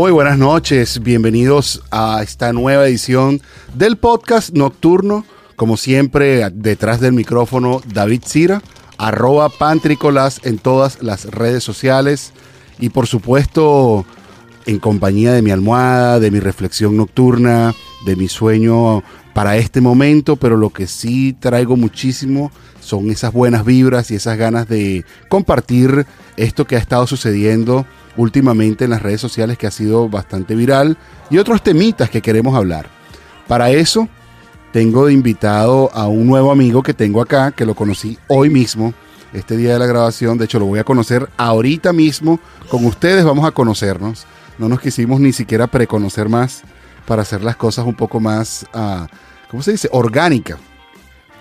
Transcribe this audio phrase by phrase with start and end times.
[0.00, 3.42] Muy buenas noches, bienvenidos a esta nueva edición
[3.74, 5.26] del podcast nocturno.
[5.56, 8.62] Como siempre, detrás del micrófono, David Cira,
[8.96, 12.32] arroba Pantricolas en todas las redes sociales
[12.78, 14.06] y por supuesto
[14.64, 17.74] en compañía de mi almohada, de mi reflexión nocturna,
[18.06, 19.02] de mi sueño
[19.34, 24.38] para este momento, pero lo que sí traigo muchísimo son esas buenas vibras y esas
[24.38, 26.06] ganas de compartir
[26.38, 27.84] esto que ha estado sucediendo
[28.20, 30.98] últimamente en las redes sociales que ha sido bastante viral
[31.30, 32.86] y otros temitas que queremos hablar.
[33.48, 34.08] Para eso
[34.72, 38.92] tengo de invitado a un nuevo amigo que tengo acá, que lo conocí hoy mismo,
[39.32, 42.38] este día de la grabación, de hecho lo voy a conocer ahorita mismo,
[42.68, 44.26] con ustedes vamos a conocernos,
[44.58, 46.62] no nos quisimos ni siquiera preconocer más
[47.06, 49.06] para hacer las cosas un poco más, uh,
[49.50, 49.88] ¿cómo se dice?
[49.92, 50.58] Orgánica,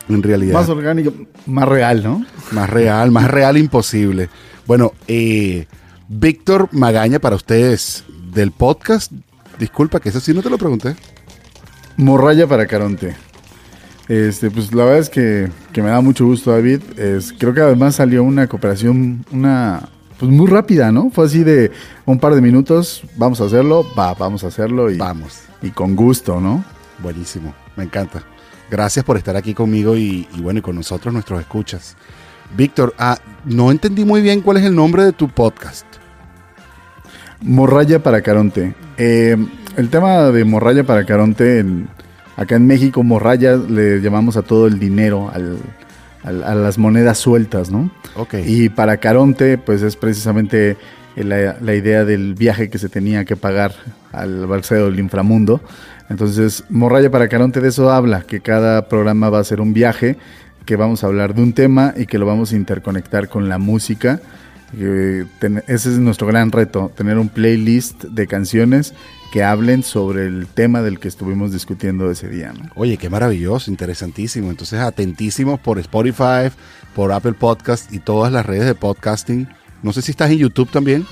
[0.08, 0.54] en realidad.
[0.54, 1.11] Más orgánica,
[1.45, 2.26] más real, ¿no?
[2.52, 4.30] Más real, más real imposible.
[4.66, 5.67] Bueno, eh,
[6.12, 9.12] Víctor Magaña para ustedes del podcast.
[9.60, 10.96] Disculpa que eso sí no te lo pregunté.
[11.98, 13.16] Morraya para Caronte.
[14.08, 16.82] Este, pues la verdad es que, que me da mucho gusto, David.
[16.98, 21.12] Es, creo que además salió una cooperación, una pues muy rápida, ¿no?
[21.12, 21.72] Fue así de
[22.08, 25.42] un par de minutos, vamos a hacerlo, va, vamos a hacerlo y vamos.
[25.62, 26.66] Y con gusto, ¿no?
[27.04, 28.23] Buenísimo, me encanta.
[28.72, 31.96] Gracias por estar aquí conmigo y, y bueno, y con nosotros, nuestros escuchas.
[32.58, 35.89] Víctor, ah, no entendí muy bien cuál es el nombre de tu podcast.
[37.42, 38.73] Morraya para Caronte.
[38.98, 39.38] Eh,
[39.78, 41.64] el tema de Morraya para Caronte,
[42.36, 45.58] acá en México, Morraya le llamamos a todo el dinero, al,
[46.23, 47.92] al, a las monedas sueltas, ¿no?
[48.16, 48.36] Ok.
[48.45, 50.78] Y para Caronte, pues es precisamente
[51.16, 53.73] la, la, idea del viaje que se tenía que pagar
[54.12, 55.62] al balseo del inframundo.
[56.10, 60.17] Entonces, Morraya para Caronte de eso habla, que cada programa va a ser un viaje,
[60.66, 63.58] que vamos a hablar de un tema y que lo vamos a interconectar con la
[63.58, 64.20] música.
[64.78, 68.94] Eh, ten, ese es nuestro gran reto, tener un playlist de canciones
[69.32, 72.54] que hablen sobre el tema del que estuvimos discutiendo ese día.
[72.54, 72.70] ¿no?
[72.76, 74.50] Oye, qué maravilloso, interesantísimo.
[74.50, 76.52] Entonces, atentísimos por Spotify,
[76.96, 79.48] por Apple Podcast y todas las redes de podcasting.
[79.84, 81.06] No sé si estás en YouTube también.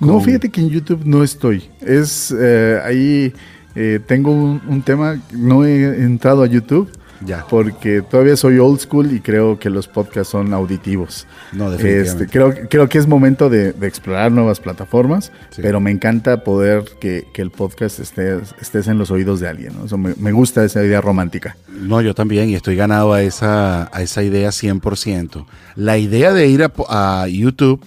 [0.00, 1.70] No, fíjate que en YouTube no estoy.
[1.80, 3.32] Es eh, ahí
[3.74, 6.90] eh, tengo un, un, tema, no he entrado a YouTube.
[7.26, 7.46] Ya.
[7.48, 11.26] Porque todavía soy old school y creo que los podcasts son auditivos.
[11.52, 12.24] No, definitivamente.
[12.24, 15.62] Este, creo, creo que es momento de, de explorar nuevas plataformas, sí.
[15.62, 19.72] pero me encanta poder que, que el podcast esté, estés en los oídos de alguien.
[19.76, 19.86] ¿no?
[19.86, 21.56] Eso me, me, gusta esa idea romántica.
[21.68, 25.46] No, yo también, y estoy ganado a esa, a esa idea 100%.
[25.76, 27.80] La idea de ir a, a YouTube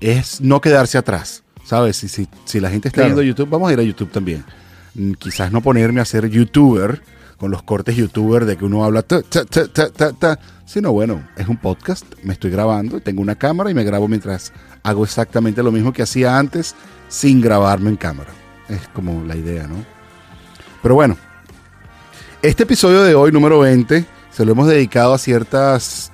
[0.00, 1.96] es no quedarse atrás, ¿sabes?
[1.96, 3.08] Si, si, si la gente está claro.
[3.08, 4.44] yendo a YouTube, vamos a ir a YouTube también.
[5.18, 7.02] Quizás no ponerme a ser youtuber,
[7.38, 9.04] con los cortes youtuber de que uno habla
[10.64, 14.52] sino bueno, es un podcast, me estoy grabando, tengo una cámara y me grabo mientras
[14.82, 16.74] hago exactamente lo mismo que hacía antes
[17.08, 18.30] sin grabarme en cámara.
[18.68, 19.76] Es como la idea, ¿no?
[20.82, 21.16] Pero bueno,
[22.42, 26.12] este episodio de hoy, número 20, se lo hemos dedicado a ciertas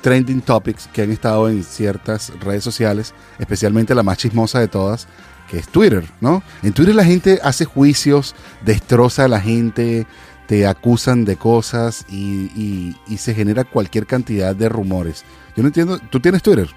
[0.00, 5.06] trending topics que han estado en ciertas redes sociales, especialmente la más chismosa de todas,
[5.48, 6.42] que es Twitter, ¿no?
[6.62, 8.34] En Twitter la gente hace juicios,
[8.64, 10.06] destroza a la gente,
[10.52, 15.24] te acusan de cosas y, y, y, se genera cualquier cantidad de rumores.
[15.56, 16.68] Yo no entiendo, ¿tú tienes Twitter?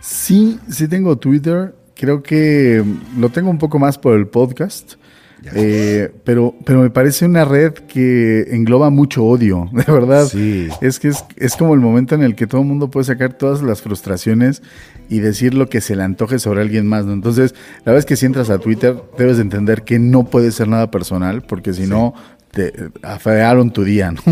[0.00, 1.74] Sí, sí tengo Twitter.
[1.94, 2.82] Creo que
[3.18, 4.94] lo tengo un poco más por el podcast.
[5.54, 10.26] Eh, pero, pero me parece una red que engloba mucho odio, de verdad.
[10.26, 10.68] Sí.
[10.80, 13.34] Es que es, es, como el momento en el que todo el mundo puede sacar
[13.34, 14.62] todas las frustraciones
[15.08, 17.06] y decir lo que se le antoje sobre alguien más.
[17.06, 17.12] ¿no?
[17.12, 17.54] Entonces,
[17.84, 20.90] la es que si entras a Twitter, debes de entender que no puede ser nada
[20.90, 21.88] personal, porque si sí.
[21.88, 22.14] no,
[22.50, 22.72] te
[23.02, 24.22] afearon tu día, ¿no?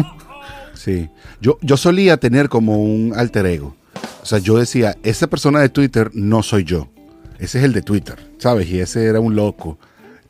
[0.75, 1.09] Sí.
[1.41, 3.77] Yo, yo solía tener como un alter ego.
[4.23, 6.89] O sea, yo decía, esa persona de Twitter no soy yo.
[7.39, 8.69] Ese es el de Twitter, ¿sabes?
[8.69, 9.79] Y ese era un loco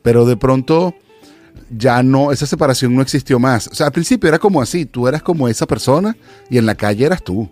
[0.04, 0.94] pero de pronto
[1.70, 3.68] ya no, esa separación no existió más.
[3.68, 6.14] O sea, al principio era como así, tú eras como esa persona
[6.50, 7.48] y en la calle eras tú.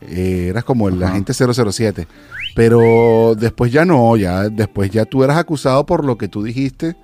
[0.00, 2.08] Eh, eras como el agente 007.
[2.54, 6.96] Pero después ya no, ya después ya tú eras acusado por lo que tú dijiste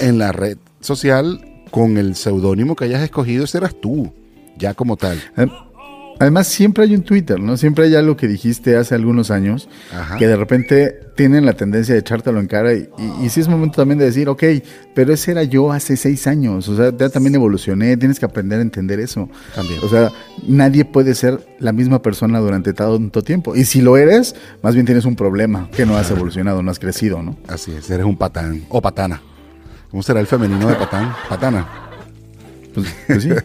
[0.00, 4.12] en la red social con el seudónimo que hayas escogido, ese eras tú,
[4.56, 5.20] ya como tal.
[6.22, 7.56] Además, siempre hay un Twitter, ¿no?
[7.56, 10.18] Siempre hay algo que dijiste hace algunos años Ajá.
[10.18, 13.48] que de repente tienen la tendencia de echártelo en cara y, y, y, sí es
[13.48, 14.40] momento también de decir, ok,
[14.94, 18.60] pero ese era yo hace seis años, o sea, ya también evolucioné, tienes que aprender
[18.60, 19.28] a entender eso.
[19.52, 19.80] También.
[19.82, 20.12] O sea,
[20.46, 23.56] nadie puede ser la misma persona durante tanto tiempo.
[23.56, 26.78] Y si lo eres, más bien tienes un problema, que no has evolucionado, no has
[26.78, 27.36] crecido, ¿no?
[27.48, 29.20] Así es, eres un patán o patana.
[29.90, 31.12] ¿Cómo será el femenino de patán?
[31.28, 31.91] Patana.
[32.74, 33.26] Pues, pues.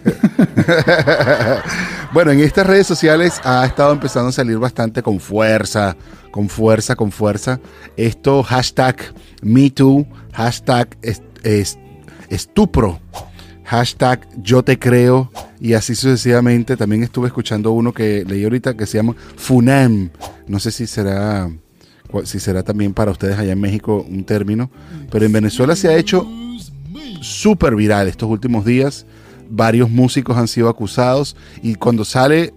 [2.13, 5.95] Bueno, en estas redes sociales ha estado empezando a salir bastante con fuerza,
[6.31, 7.59] con fuerza, con fuerza.
[7.97, 10.97] Esto, hashtag MeToo, hashtag
[12.29, 12.99] estupro,
[13.65, 15.29] hashtag yo te creo
[15.59, 16.77] y así sucesivamente.
[16.77, 20.09] También estuve escuchando uno que leí ahorita que se llama FUNAM.
[20.47, 21.51] No sé si será,
[22.23, 24.71] si será también para ustedes allá en México un término,
[25.11, 26.25] pero en Venezuela se ha hecho
[27.21, 29.05] súper viral estos últimos días.
[29.49, 32.53] Varios músicos han sido acusados y cuando sale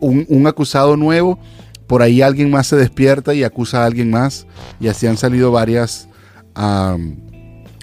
[0.00, 1.38] un, acusado nuevo,
[1.86, 4.46] por ahí alguien más se despierta y acusa a alguien más.
[4.80, 6.08] Y así han salido varias,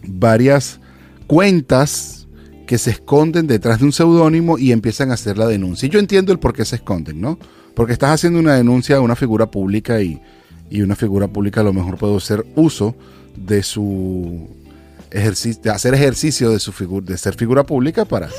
[0.07, 0.79] varias
[1.27, 2.27] cuentas
[2.65, 5.89] que se esconden detrás de un seudónimo y empiezan a hacer la denuncia.
[5.89, 7.39] yo entiendo el por qué se esconden, ¿no?
[7.73, 10.21] Porque estás haciendo una denuncia a una figura pública y,
[10.69, 12.95] y una figura pública a lo mejor puede hacer uso
[13.35, 14.47] de su
[15.11, 18.29] ejercicio, hacer ejercicio de su figura, de ser figura pública para,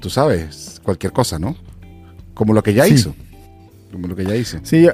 [0.00, 1.56] tú sabes, cualquier cosa, ¿no?
[2.34, 3.14] Como lo que ya hizo.
[3.90, 4.58] Como lo que ya hizo.
[4.62, 4.88] Sí,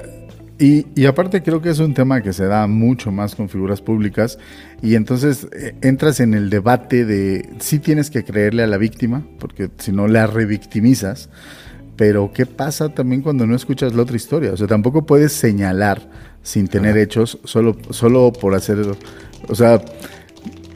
[0.57, 3.81] y, y, aparte creo que es un tema que se da mucho más con figuras
[3.81, 4.37] públicas
[4.81, 9.25] y entonces eh, entras en el debate de si tienes que creerle a la víctima,
[9.39, 11.29] porque si no la revictimizas,
[11.95, 14.51] pero ¿qué pasa también cuando no escuchas la otra historia?
[14.51, 16.09] O sea, tampoco puedes señalar
[16.43, 18.79] sin tener hechos solo, solo por hacer...
[19.47, 19.81] O sea,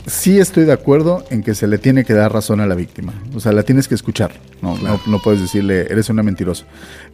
[0.06, 3.14] sí estoy de acuerdo en que se le tiene que dar razón a la víctima.
[3.36, 4.32] O sea, la tienes que escuchar.
[4.62, 4.78] No,
[5.08, 6.66] no, puedes decirle, eres una mentirosa.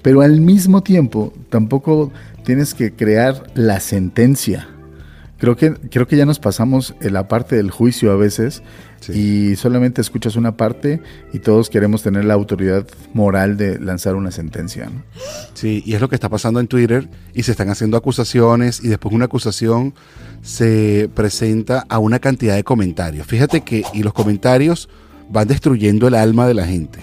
[0.01, 2.11] Pero al mismo tiempo, tampoco
[2.43, 4.67] tienes que crear la sentencia.
[5.37, 8.61] Creo que, creo que ya nos pasamos en la parte del juicio a veces
[9.07, 11.01] y solamente escuchas una parte
[11.31, 14.89] y todos queremos tener la autoridad moral de lanzar una sentencia.
[15.53, 18.89] Sí, y es lo que está pasando en Twitter y se están haciendo acusaciones y
[18.89, 19.93] después una acusación
[20.41, 23.27] se presenta a una cantidad de comentarios.
[23.27, 24.89] Fíjate que y los comentarios
[25.29, 26.99] van destruyendo el alma de la gente,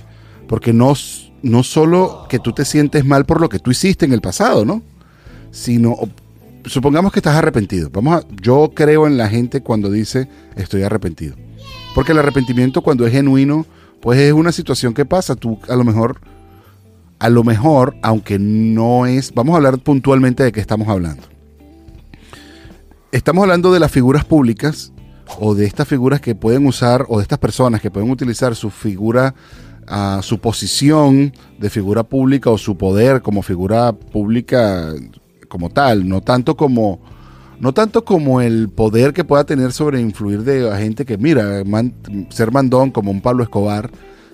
[0.49, 0.95] porque no,
[1.43, 4.65] no solo que tú te sientes mal por lo que tú hiciste en el pasado,
[4.65, 4.83] ¿no?
[5.51, 5.97] Sino
[6.65, 7.91] supongamos que estás arrepentido.
[7.93, 11.37] Vamos a, yo creo en la gente cuando dice estoy arrepentido.
[11.95, 13.65] Porque el arrepentimiento cuando es genuino,
[14.01, 15.35] pues es una situación que pasa.
[15.35, 16.21] Tú a lo mejor,
[17.19, 21.23] a lo mejor, aunque no es, vamos a hablar puntualmente de qué estamos hablando.
[23.13, 24.93] Estamos hablando de las figuras públicas
[25.39, 28.69] o de estas figuras que pueden usar o de estas personas que pueden utilizar su
[28.71, 29.35] figura,
[29.87, 34.93] a su posición de figura pública o su poder como figura pública
[35.49, 37.01] como tal, no tanto como
[37.61, 41.63] no tanto como el poder que pueda tener sobre influir de la gente que mira,
[42.29, 43.91] ser mandón como un Pablo Escobar,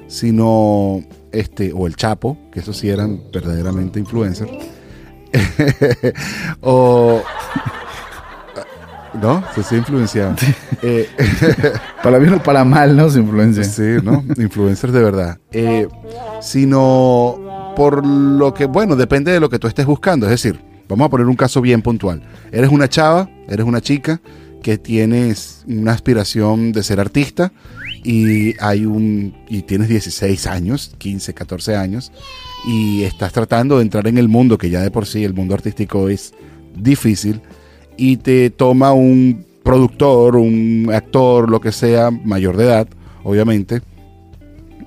[0.09, 4.51] sino este o el Chapo, que esos sí eran verdaderamente influencers.
[6.61, 7.23] o
[9.20, 9.44] ¿No?
[9.55, 10.35] Se sí influenciado.
[10.82, 11.09] Eh,
[12.03, 13.09] para bien o para mal, ¿no?
[13.09, 13.64] Se influencia.
[13.64, 14.25] Sí, ¿no?
[14.37, 15.38] Influencers de verdad.
[15.53, 15.87] Eh,
[16.41, 20.26] sino por lo que, bueno, depende de lo que tú estés buscando.
[20.26, 20.59] Es decir,
[20.93, 22.23] Vamos a poner un caso bien puntual.
[22.50, 24.20] Eres una chava, eres una chica
[24.62, 27.50] que tienes una aspiración de ser artista
[28.05, 32.12] y hay un y tienes 16 años, 15, 14 años
[32.67, 35.55] y estás tratando de entrar en el mundo que ya de por sí el mundo
[35.55, 36.35] artístico es
[36.76, 37.41] difícil
[37.97, 42.89] y te toma un productor, un actor, lo que sea, mayor de edad,
[43.22, 43.82] obviamente,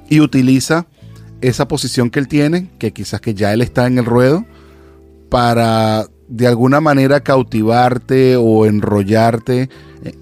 [0.09, 0.87] y utiliza
[1.41, 4.45] esa posición que él tiene, que quizás que ya él está en el ruedo,
[5.29, 9.69] para de alguna manera cautivarte o enrollarte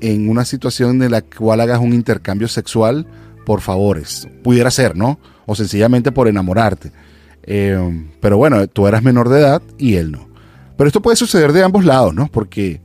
[0.02, 3.08] en una situación en la cual hagas un intercambio sexual
[3.46, 4.28] por favores.
[4.44, 5.20] Pudiera ser, ¿no?
[5.46, 6.92] O sencillamente por enamorarte.
[7.44, 10.33] Eh, pero bueno, tú eras menor de edad y él no.
[10.77, 12.27] Pero esto puede suceder de ambos lados, ¿no?
[12.27, 12.82] Porque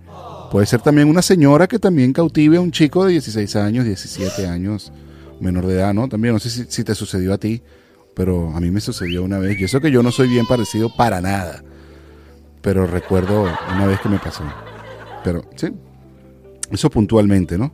[0.50, 4.47] puede ser también una señora que también cautive a un chico de 16 años, 17
[4.47, 4.92] años,
[5.40, 6.09] menor de edad, ¿no?
[6.09, 7.62] También no sé si, te sucedió a ti,
[8.14, 9.59] pero a mí me sucedió una vez.
[9.59, 11.62] Y eso que yo no soy bien parecido para nada
[12.68, 14.45] pero recuerdo una vez que me pasó.
[15.25, 15.68] Pero sí,
[16.71, 17.73] eso puntualmente, ¿no?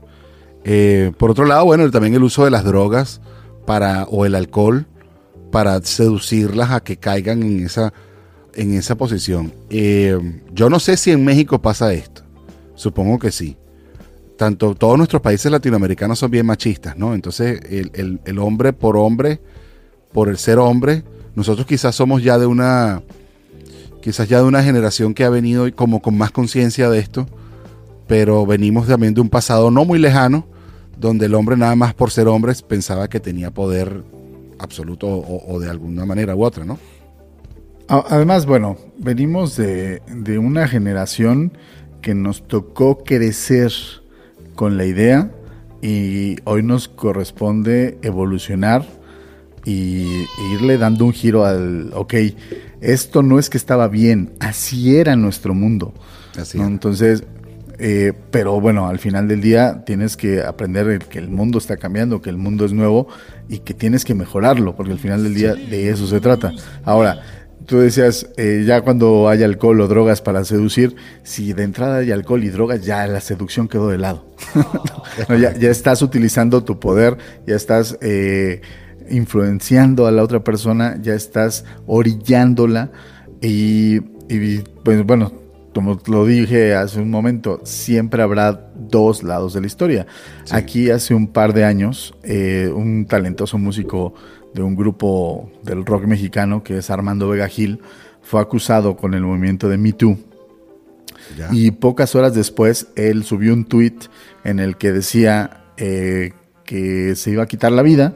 [0.64, 3.20] Eh, por otro lado, bueno, también el uso de las drogas
[3.66, 4.86] para, o el alcohol
[5.50, 7.92] para seducirlas a que caigan en esa,
[8.56, 9.52] en esa posición.
[9.70, 10.18] Eh,
[10.52, 12.22] yo no sé si en México pasa esto.
[12.74, 13.56] Supongo que sí.
[14.36, 17.14] Tanto todos nuestros países latinoamericanos son bien machistas, ¿no?
[17.14, 19.40] Entonces, el, el hombre por hombre,
[20.12, 23.02] por el ser hombre, nosotros quizás somos ya de una
[24.04, 27.26] quizás ya de una generación que ha venido como con más conciencia de esto,
[28.06, 30.46] pero venimos también de un pasado no muy lejano,
[30.98, 34.04] donde el hombre nada más por ser hombre pensaba que tenía poder
[34.58, 36.78] absoluto o, de alguna manera u otra, ¿no?
[37.88, 41.52] Además, bueno, venimos de, de una generación
[42.00, 43.72] que nos tocó crecer
[44.54, 45.30] con la idea
[45.82, 48.86] y hoy nos corresponde evolucionar
[49.64, 52.14] y, irle dando un giro al, ok,
[52.80, 55.94] esto no es que estaba bien, así era nuestro mundo.
[56.38, 57.24] Así Entonces,
[57.78, 62.20] eh, pero bueno, al final del día tienes que aprender que el mundo está cambiando,
[62.20, 63.08] que el mundo es nuevo
[63.48, 66.52] y que tienes que mejorarlo, porque al final del día de eso se trata.
[66.84, 71.98] Ahora, tú decías, eh, ya cuando hay alcohol o drogas para seducir, si de entrada
[71.98, 74.26] hay alcohol y drogas, ya la seducción quedó de lado.
[75.40, 77.16] ya, estás utilizando tu poder,
[77.46, 78.60] ya estás eh,
[79.10, 82.90] influenciando a la otra persona, ya estás orillándola
[83.40, 84.00] y,
[84.84, 85.32] pues bueno,
[85.74, 90.06] como lo dije hace un momento, siempre habrá dos lados de la historia.
[90.50, 94.14] Aquí hace un par de años, eh, un talentoso músico
[94.54, 97.80] de un grupo del rock mexicano que es Armando Vega Gil,
[98.22, 100.18] fue acusado con el movimiento de Me Too.
[101.50, 103.96] Y pocas horas después, él subió un tweet
[104.44, 106.32] en el que decía eh,
[106.64, 108.14] que se iba a quitar la vida,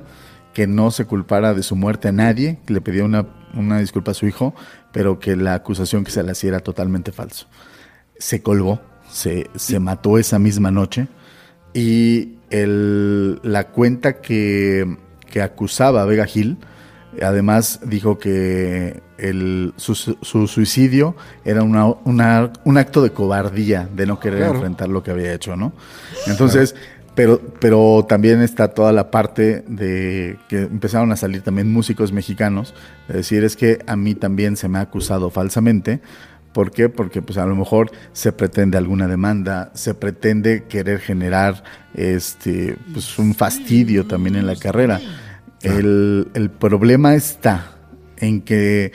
[0.52, 4.12] que no se culpara de su muerte a nadie, que le pedía una, una disculpa
[4.12, 4.54] a su hijo,
[4.92, 7.46] pero que la acusación que se le hacía era totalmente falso.
[8.18, 8.80] Se colgó,
[9.10, 11.08] se, se mató esa misma noche
[11.72, 14.98] y el, la cuenta que
[15.30, 16.58] que acusaba a Vega Gil.
[17.22, 24.42] Además dijo que el, su, suicidio era una, un acto de cobardía, de no querer
[24.42, 25.72] enfrentar lo que había hecho, ¿no?
[26.26, 26.74] Entonces,
[27.18, 32.74] pero, pero también está toda la parte de que empezaron a salir también músicos mexicanos,
[33.08, 36.00] de decir es que a mí también se me ha acusado falsamente,
[36.58, 36.88] ¿Por qué?
[36.88, 41.62] Porque pues a lo mejor se pretende alguna demanda, se pretende querer generar
[41.94, 45.00] este pues un fastidio también en la carrera.
[45.62, 47.76] El, el problema está
[48.16, 48.90] en que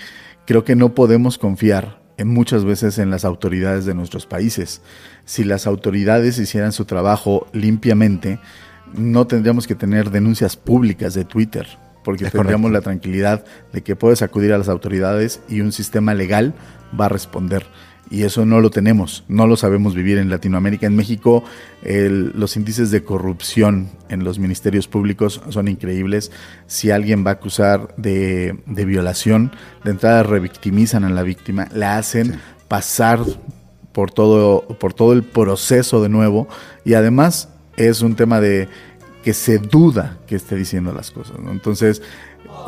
[0.46, 4.82] creo que no podemos confiar en muchas veces en las autoridades de nuestros países.
[5.24, 8.40] Si las autoridades hicieran su trabajo limpiamente,
[8.94, 11.66] no tendríamos que tener denuncias públicas de Twitter,
[12.04, 16.56] porque tendríamos la tranquilidad de que puedes acudir a las autoridades y un sistema legal
[17.00, 17.66] va a responder.
[18.10, 20.86] Y eso no lo tenemos, no lo sabemos vivir en Latinoamérica.
[20.86, 21.44] En México
[21.84, 26.32] los índices de corrupción en los ministerios públicos son increíbles.
[26.68, 29.52] Si alguien va a acusar de, violación,
[29.84, 33.20] de entrada revictimizan a la víctima, la hacen pasar
[33.94, 36.48] por todo, por todo el proceso de nuevo
[36.84, 38.68] y además es un tema de
[39.24, 41.38] que se duda que esté diciendo las cosas.
[41.50, 42.02] Entonces,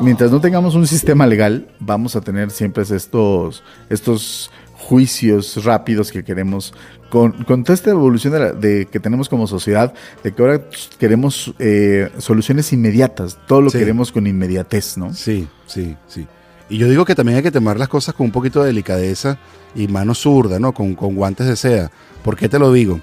[0.00, 6.22] mientras no tengamos un sistema legal, vamos a tener siempre estos, estos juicios rápidos que
[6.22, 6.74] queremos,
[7.10, 10.62] con, con toda esta evolución de, que tenemos como sociedad, de que ahora
[10.98, 15.12] queremos eh, soluciones inmediatas, todo lo queremos con inmediatez, ¿no?
[15.12, 16.26] Sí, sí, sí.
[16.68, 19.38] Y yo digo que también hay que tomar las cosas con un poquito de delicadeza
[19.74, 20.72] y mano zurda, ¿no?
[20.72, 21.90] Con, con guantes de seda.
[22.24, 23.00] ¿Por qué te lo digo?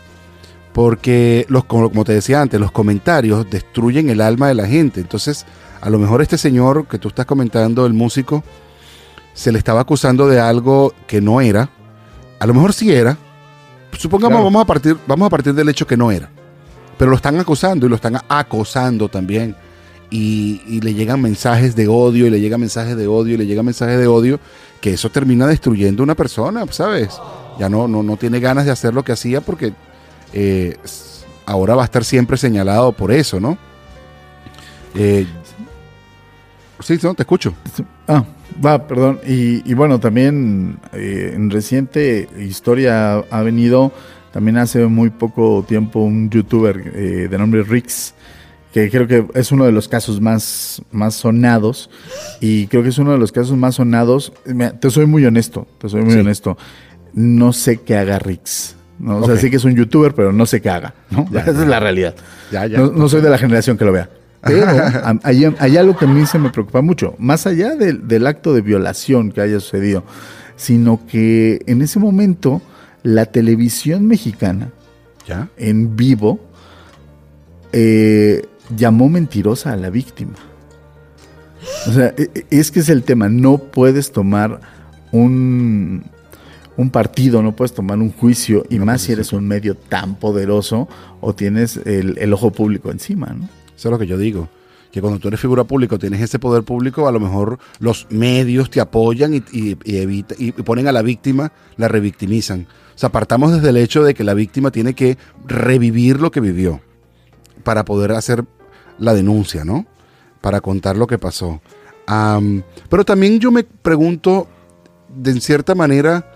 [0.73, 4.99] Porque, los, como te decía antes, los comentarios destruyen el alma de la gente.
[4.99, 5.45] Entonces,
[5.79, 8.43] a lo mejor este señor que tú estás comentando, el músico,
[9.33, 11.69] se le estaba acusando de algo que no era.
[12.39, 13.17] A lo mejor sí era.
[13.97, 16.29] Supongamos, vamos, a partir, vamos a partir del hecho que no era.
[16.97, 19.55] Pero lo están acusando y lo están acosando también.
[20.09, 23.65] Y, le llegan mensajes de odio, y le llegan mensajes de odio, y le llegan
[23.65, 24.39] mensajes de odio,
[24.79, 27.19] que eso termina destruyendo una persona, ¿sabes?
[27.59, 29.73] Ya no, no, no tiene ganas de hacer lo que hacía porque
[30.33, 30.77] eh,
[31.45, 33.57] ahora va a estar siempre señalado por eso, ¿no?
[34.95, 35.25] Eh,
[36.83, 37.53] Sí, no, te escucho.
[38.07, 38.25] Ah,
[38.63, 39.19] va, perdón.
[39.25, 43.93] Y, bueno, también eh, en reciente historia ha venido,
[44.33, 48.13] también hace muy poco tiempo, un youtuber eh, de nombre Rix,
[48.73, 51.89] que creo que es uno de los casos más, más sonados.
[52.41, 54.33] Y creo que es uno de los casos más sonados.
[54.81, 56.57] te soy muy honesto, te soy muy honesto.
[57.13, 58.75] No sé qué haga Rix.
[59.00, 59.17] ¿No?
[59.17, 60.93] O sea, sí que es un youtuber, pero no sé qué haga.
[61.09, 61.27] ¿no?
[61.31, 62.15] Esa es la realidad.
[62.51, 62.79] Ya, ya.
[62.79, 64.09] no soy de la generación que lo vea.
[64.45, 64.65] Pero
[65.23, 69.31] hay, algo que a mí se me preocupa mucho, más allá del acto de violación
[69.31, 70.03] que haya sucedido,
[70.55, 72.62] sino que en ese momento
[73.03, 74.69] la televisión mexicana,
[75.27, 75.50] ¿Ya?
[75.57, 76.39] en vivo,
[77.71, 78.45] eh,
[78.75, 80.35] llamó mentirosa a la víctima.
[81.88, 84.59] O sea, e, e, es que es el tema, no puedes tomar
[85.12, 86.03] un,
[86.77, 90.87] un partido, no puedes tomar un juicio, y más si eres un medio tan poderoso
[91.21, 93.47] o tienes el, el ojo público encima, ¿no?
[93.75, 94.49] Eso es lo que yo digo.
[94.91, 98.69] Que cuando tú eres figura pública, tienes ese poder público, a lo mejor los medios
[98.69, 102.67] te apoyan y, y, ponen a la víctima, la revictimizan.
[102.95, 106.41] O sea, partamos desde el hecho de que la víctima tiene que revivir lo que
[106.41, 106.79] vivió
[107.63, 108.45] para poder hacer
[108.99, 109.87] la denuncia, ¿no?
[110.41, 111.59] Para contar lo que pasó.
[112.89, 114.47] pero también yo me pregunto,
[115.09, 116.32] de en cierta manera,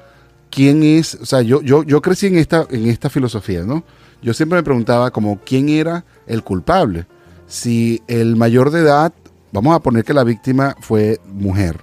[0.57, 3.83] quién es, o sea, yo, yo, yo crecí en esta, en esta filosofía, ¿no?
[4.23, 7.05] Yo siempre me preguntaba como quién era el culpable
[7.45, 9.13] si el mayor de edad,
[9.51, 11.79] vamos a poner que la víctima fue mujer,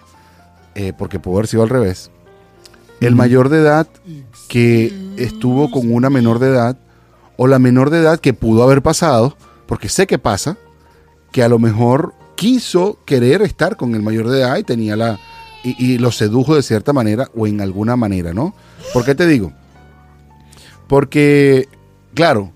[0.74, 2.10] eh, porque pudo haber sido al revés.
[2.98, 3.86] El mayor de edad
[4.48, 6.76] que estuvo con una menor de edad,
[7.36, 10.58] o la menor de edad que pudo haber pasado, porque sé que pasa,
[11.30, 15.20] que a lo mejor quiso querer estar con el mayor de edad y tenía la.
[15.64, 18.54] Y, y lo sedujo de cierta manera o en alguna manera, ¿no?
[18.92, 19.52] ¿Por qué te digo?
[20.86, 21.68] Porque,
[22.14, 22.52] claro,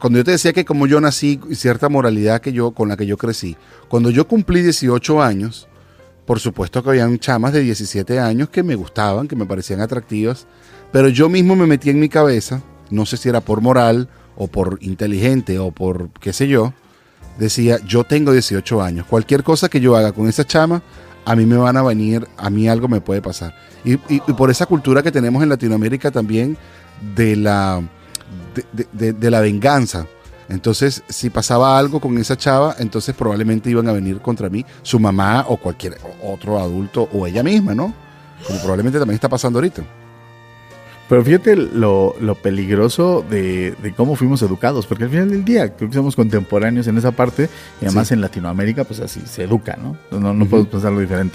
[0.00, 3.06] cuando yo te decía que como yo nací, cierta moralidad que yo, con la que
[3.06, 3.56] yo crecí,
[3.88, 5.68] cuando yo cumplí 18 años,
[6.24, 10.46] por supuesto que habían chamas de 17 años que me gustaban, que me parecían atractivas,
[10.90, 14.46] pero yo mismo me metí en mi cabeza, no sé si era por moral o
[14.46, 16.72] por inteligente o por qué sé yo,
[17.38, 20.82] decía, yo tengo 18 años, cualquier cosa que yo haga con esa chama,
[21.24, 23.54] a mí me van a venir, a mí algo me puede pasar.
[23.84, 26.56] Y, y- y por esa cultura que tenemos en Latinoamérica también
[27.14, 27.82] de la,
[28.92, 30.06] de, de- la venganza.
[30.48, 34.98] Entonces, si pasaba algo con esa chava, entonces probablemente iban a venir contra mí su
[34.98, 37.94] mamá o cualquier otro adulto o ella misma, ¿no?
[38.46, 39.82] Como probablemente también está pasando ahorita.
[41.10, 45.74] Pero fíjate lo, lo peligroso de, de cómo fuimos educados, porque al final del día
[45.76, 47.50] creo que somos contemporáneos en esa parte
[47.82, 48.14] y además Sí.
[48.14, 49.96] en Latinoamérica pues así se educa, ¿no?
[50.12, 50.50] No, no Ujú.
[50.50, 51.34] podemos pensarlo diferente.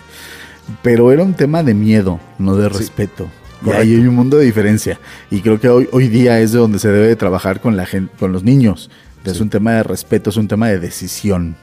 [0.82, 2.77] Pero era un tema de miedo, no de Sí.
[2.79, 3.27] respeto.
[3.65, 5.00] Y ahí hay un mundo de diferencia.
[5.29, 7.86] Y creo que hoy, hoy día es de donde se debe de trabajar con la
[7.86, 8.89] gente, con los niños.
[9.25, 11.55] Es un tema de respeto, es un tema de decisión,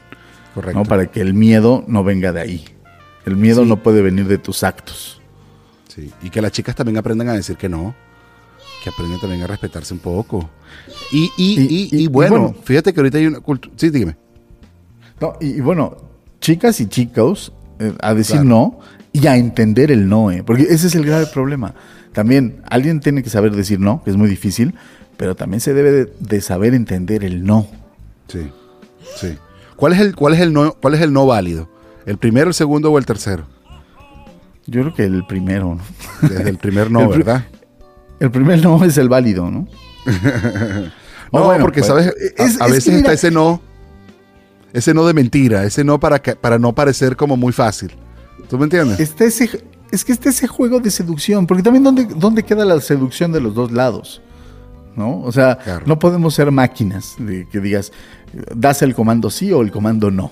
[0.53, 0.77] Correcto.
[0.79, 0.85] ¿no?
[0.85, 2.65] Para que el miedo no venga de ahí.
[3.25, 3.69] El miedo Sí.
[3.69, 5.19] no puede venir de tus actos.
[5.93, 7.93] Sí, Y que las chicas también aprendan a decir que no.
[8.83, 10.49] Que aprendan también a respetarse un poco.
[11.11, 12.55] Y, y, Y- y, bueno, bueno.
[12.63, 13.73] fíjate que ahorita hay una cultura.
[13.77, 14.15] Sí, dígame.
[15.21, 15.95] No, y, y bueno,
[16.41, 18.49] chicas y chicos eh, a decir Claro.
[18.49, 18.79] no
[19.13, 21.75] y a entender el no, eh, porque ese es el grave problema.
[22.11, 24.73] También alguien tiene que saber decir no, que es muy difícil,
[25.17, 27.67] pero también se debe de, de saber entender el no.
[28.27, 28.49] Sí.
[29.17, 29.37] Sí.
[29.75, 31.69] ¿Cuál es el, cuál es el no, cuál es el no válido?
[32.05, 33.45] ¿El primero, el segundo o el tercero?
[34.67, 36.27] Yo creo que el primero, ¿no?
[36.29, 37.45] Desde el primer no, El ¿verdad?
[38.19, 39.67] El primer no es el válido, ¿no?
[41.31, 43.59] No, bueno, porque pues, sabes, a, es- a es que veces está ese no,
[44.71, 47.91] ese no de mentira, ese no para que, para no parecer como muy fácil.
[48.47, 48.99] ¿Tú me entiendes?
[48.99, 49.49] Está ese,
[49.91, 53.41] es que está ese juego de seducción, porque también ¿dónde, dónde queda la seducción de
[53.41, 54.21] los dos lados?
[54.95, 55.21] ¿No?
[55.21, 55.83] O sea, Claro.
[55.87, 57.91] no podemos ser máquinas de que digas,
[58.55, 60.29] das el comando sí o el comando no.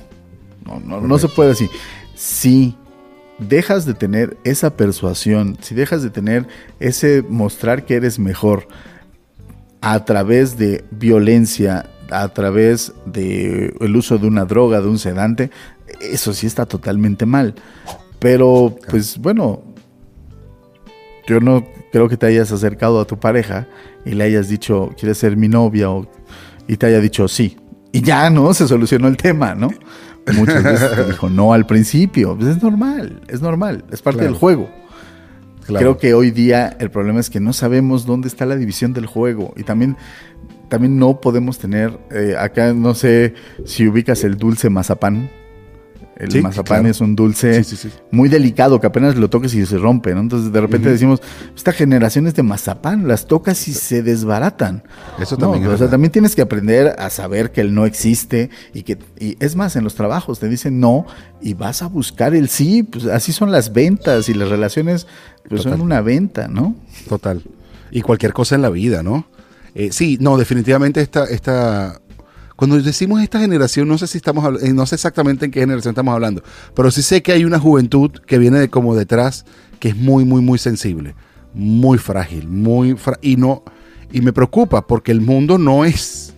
[0.67, 1.67] No, no, no se puede así.
[2.13, 2.75] Si
[3.47, 6.47] dejas de tener esa persuasión, si dejas de tener
[6.79, 8.67] ese mostrar que eres mejor
[9.81, 15.49] a través de violencia, a través de el uso de una droga, de un sedante,
[15.99, 17.55] eso sí está totalmente mal.
[18.19, 19.63] Pero, pues bueno,
[21.27, 23.67] yo no creo que te hayas acercado a tu pareja
[24.05, 25.87] y le hayas dicho, ¿quieres ser mi novia?
[26.67, 27.57] Y te haya dicho sí.
[27.91, 28.53] Y ya, ¿no?
[28.53, 29.69] Se solucionó el tema, ¿no?
[30.37, 32.35] Muchas veces te dijo no al principio.
[32.37, 34.31] Pues es normal, es normal, es parte Claro.
[34.33, 34.69] del juego.
[35.65, 35.79] Claro.
[35.79, 39.05] Creo que hoy día el problema es que no sabemos dónde está la división del
[39.05, 39.95] juego y también,
[40.69, 45.29] también no podemos tener, eh, acá no sé si ubicas el dulce mazapán.
[46.21, 46.87] El Sí, mazapán claro.
[46.89, 47.95] es un dulce Sí, sí, sí.
[48.11, 50.21] muy delicado que apenas lo toques y se rompe, ¿no?
[50.21, 50.93] Entonces de repente Ujú.
[50.93, 51.21] decimos,
[51.55, 54.83] esta generación es de mazapán, las tocas y se desbaratan.
[55.19, 57.87] Eso No, también es o sea, también tienes que aprender a saber que el no
[57.87, 61.07] existe y que y es más en los trabajos te dicen no
[61.41, 65.07] y vas a buscar el sí, pues así son las ventas y las relaciones
[65.49, 65.81] pues son Total.
[65.85, 66.75] una venta, ¿no?
[67.09, 67.41] Total.
[67.89, 69.25] Y cualquier cosa en la vida, ¿no?
[69.73, 72.00] Eh, sí, no, definitivamente esta, esta.
[72.61, 75.93] Cuando decimos esta generación, no sé si estamos eh, no sé exactamente en qué generación
[75.93, 76.43] estamos hablando,
[76.75, 79.45] pero sí sé que hay una juventud que viene de como detrás,
[79.79, 81.15] que es muy, muy, muy sensible,
[81.55, 83.63] muy frágil, muy fra- y no,
[84.11, 86.35] y me preocupa porque el mundo no es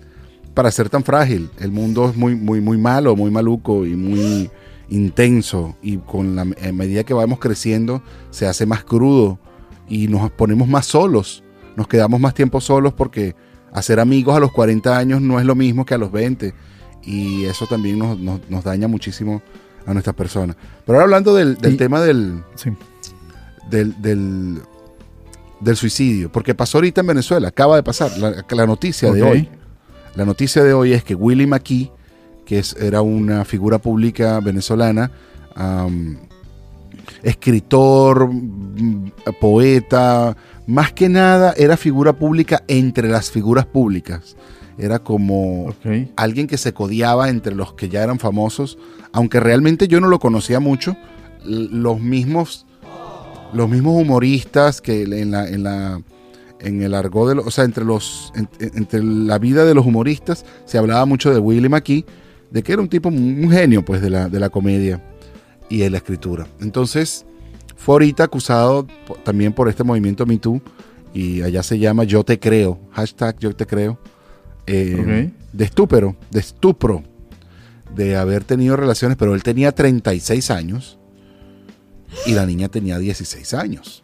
[0.54, 1.50] para ser tan frágil.
[1.60, 4.50] El mundo es muy, muy, muy malo, muy maluco y muy
[4.88, 5.76] intenso.
[5.82, 9.40] Y con la medida que vamos creciendo, se hace más crudo
[9.90, 11.44] y nos ponemos más solos.
[11.76, 13.36] Nos quedamos más tiempo solos porque
[13.74, 16.54] hacer amigos a los 40 años no es lo mismo que a los 20.
[17.04, 19.42] Y eso también nos, nos- nos daña muchísimo
[19.86, 20.56] a nuestras personas.
[20.86, 22.72] Pero ahora hablando del, del Y- tema del, Sí.
[23.70, 24.62] del, del,
[25.60, 29.50] del suicidio, porque pasó ahorita en Venezuela, acaba de pasar la, la noticia de hoy.
[30.16, 31.92] La noticia de hoy es que Willie McKee,
[32.46, 35.12] que es- era una figura pública venezolana,
[37.24, 38.30] escritor,
[39.39, 40.36] poeta,
[40.68, 44.36] más que nada era figura pública entre las figuras públicas.
[44.78, 45.74] Era como
[46.16, 48.78] alguien que se codiaba entre los que ya eran famosos,
[49.12, 50.96] aunque realmente yo no lo conocía mucho,
[51.46, 52.66] los mismos,
[53.54, 56.02] los mismos humoristas que en la, en la,
[56.60, 59.76] en el argot de los, o sea, entre los, en- en- entre la vida de
[59.76, 62.06] los humoristas se hablaba mucho de Willie McKee,
[62.50, 65.04] de que era un tipo, un genio pues de la, de la comedia
[65.69, 66.47] y de la escritura.
[66.60, 67.26] Entonces,
[67.76, 68.88] fue ahorita acusado
[69.23, 70.62] también por este movimiento Me Too
[71.13, 73.99] y allá se llama Yo Te Creo, hashtag Yo Te Creo,
[74.65, 77.04] eh, de estúpero, de estupro,
[77.95, 80.97] de haber tenido relaciones, pero él tenía 36 años
[82.26, 84.04] y la niña tenía 16 años.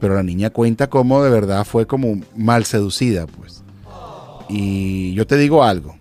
[0.00, 3.62] Pero la niña cuenta cómo de verdad fue como mal seducida, pues.
[4.48, 5.96] Y yo te digo algo.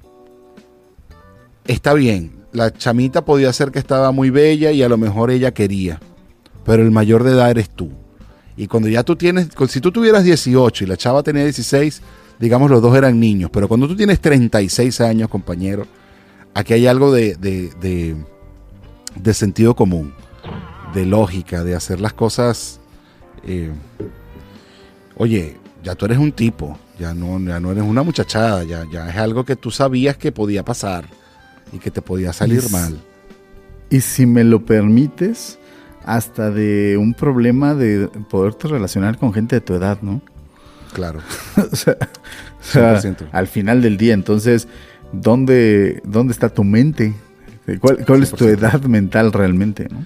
[1.65, 5.53] Está bien, la chamita podía ser que estaba muy bella y a lo mejor ella
[5.53, 5.99] quería,
[6.65, 7.91] pero el mayor de edad eres tú.
[8.57, 12.01] Y cuando ya tú tienes, si tú tuvieras 18 y la chava tenía 16,
[12.39, 15.85] digamos los dos eran niños, pero cuando tú tienes 36 años, compañero,
[16.53, 20.13] aquí hay algo de, de, sentido común,
[20.93, 22.79] de lógica, de hacer las cosas.
[23.45, 23.71] Eh,
[25.15, 29.09] oye, ya tú eres un tipo, ya no, ya no eres una muchachada, ya, ya
[29.09, 31.05] es algo que tú sabías que podía pasar
[31.71, 32.99] y que te podía salir mal.
[33.89, 35.59] Y si me lo permites,
[36.05, 40.21] hasta de un problema de poderte relacionar con gente de tu edad, ¿no?
[40.93, 41.19] Claro.
[41.57, 42.99] o sea,
[43.31, 44.67] al final del día, entonces,
[45.11, 47.13] ¿dónde, dónde está tu mente?
[47.79, 50.05] ¿Cuál, es tu edad mental realmente, no?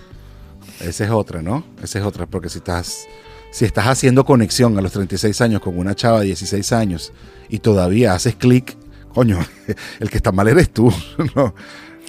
[0.82, 1.64] Esa es otra, ¿no?
[1.82, 3.08] Esa es otra, porque si estás,
[3.52, 7.14] si estás haciendo conexión a los 36 años con una chava de 16 años
[7.48, 8.76] y todavía haces clic,
[9.14, 9.40] coño,
[10.00, 10.94] el que está mal eres tú.
[11.36, 11.54] no,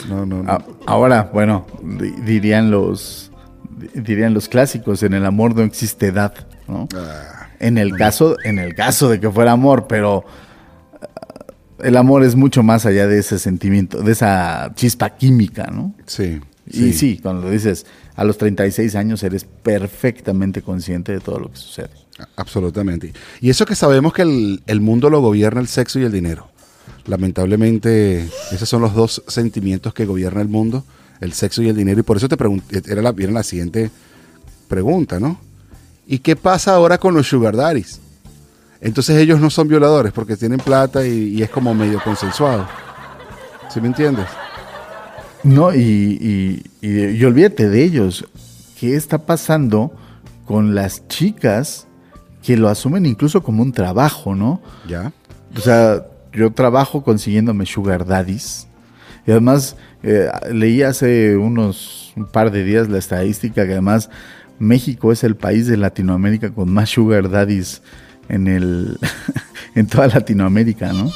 [0.08, 1.66] no, no, Ahora, bueno,
[2.24, 3.30] dirían los
[3.94, 6.34] dirían los clásicos, en el amor no existe edad,
[6.68, 6.88] ¿no?
[6.94, 10.24] Ah, en el caso en el caso de que fuera amor, pero
[11.00, 11.44] ah,
[11.80, 15.94] el amor es mucho más allá de ese sentimiento, de esa chispa química, ¿no?
[16.06, 16.40] Sí.
[16.66, 17.84] Y sí, cuando lo dices,
[18.16, 21.90] a los 36 años eres perfectamente consciente de todo lo que sucede.
[22.36, 23.12] Absolutamente.
[23.40, 26.48] Y eso que sabemos que el, el mundo lo gobierna el sexo y el dinero.
[27.06, 30.84] Lamentablemente, esos son los dos sentimientos que gobierna el mundo,
[31.20, 32.00] el sexo y el dinero.
[32.00, 33.90] Y por eso te pregunté, era la, viene la siguiente
[34.68, 35.38] pregunta, ¿no?
[36.06, 38.00] ¿Y qué pasa ahora con los sugar daddies?
[38.80, 42.66] Entonces ellos no son violadores porque tienen plata y, es como medio consensuado.
[43.72, 44.26] ¿Sí me entiendes?
[45.42, 48.26] No, y, y, olvídate de ellos.
[48.78, 49.92] ¿Qué está pasando
[50.46, 51.86] con las chicas
[52.42, 54.60] que lo asumen incluso como un trabajo, ¿no?
[54.86, 55.12] Ya.
[55.56, 58.66] O sea, yo trabajo consiguiéndome sugar daddies.
[59.26, 64.10] Y además eh, leí hace unos un par de días la estadística que además
[64.58, 67.82] México es el país de Latinoamérica con más sugar daddies
[68.28, 68.98] en el
[69.74, 71.10] en toda Latinoamérica, ¿no?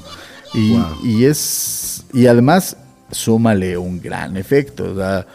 [0.54, 2.76] Y, y es y además
[3.10, 4.92] súmale un gran efecto.
[4.92, 5.26] O sea,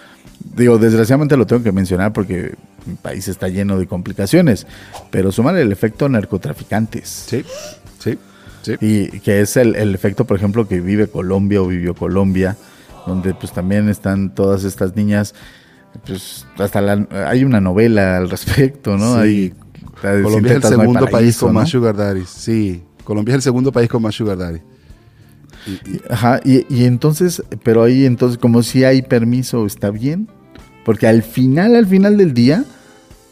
[0.55, 4.67] digo, desgraciadamente lo tengo que mencionar porque mi país está lleno de complicaciones,
[5.11, 7.07] pero súmale el efecto narcotraficantes.
[7.27, 7.45] Sí,
[7.99, 8.17] sí.
[8.81, 12.57] Y que es el, efecto, por ejemplo, que vive Colombia o vivió Colombia,
[13.05, 15.35] donde pues también están todas estas niñas,
[16.05, 19.15] pues hasta la, hay una novela al respecto, ¿no?
[19.15, 19.53] Hay,
[20.01, 22.83] Colombia es el segundo país con más sugar daddies, sí.
[23.03, 24.63] Colombia es el segundo país con más sugar daddies.
[26.09, 30.27] Ajá, y, y, entonces, pero ahí entonces, como si hay permiso, está bien,
[30.83, 32.65] porque al final, al final del día,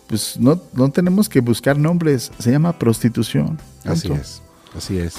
[0.07, 3.57] pues no, no tenemos que buscar nombres, se llama prostitución.
[3.85, 4.41] Así es.
[4.75, 5.15] Así es.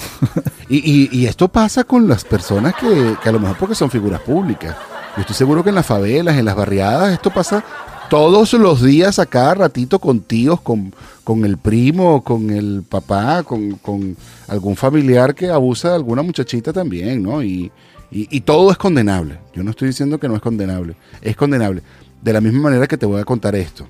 [0.69, 4.75] y, esto pasa con las personas que, a lo mejor porque son figuras públicas.
[5.15, 7.63] Yo estoy seguro que en las favelas, en las barriadas, esto pasa
[8.09, 13.43] todos los días a cada ratito con tíos, con, con el primo, con el papá,
[13.43, 17.43] con, algún familiar que abusa de alguna muchachita también, ¿no?
[17.43, 17.71] Y,
[18.11, 19.39] y, todo es condenable.
[19.55, 21.81] Yo no estoy diciendo que no es condenable, es condenable.
[22.21, 23.87] De la misma manera que te voy a contar esto.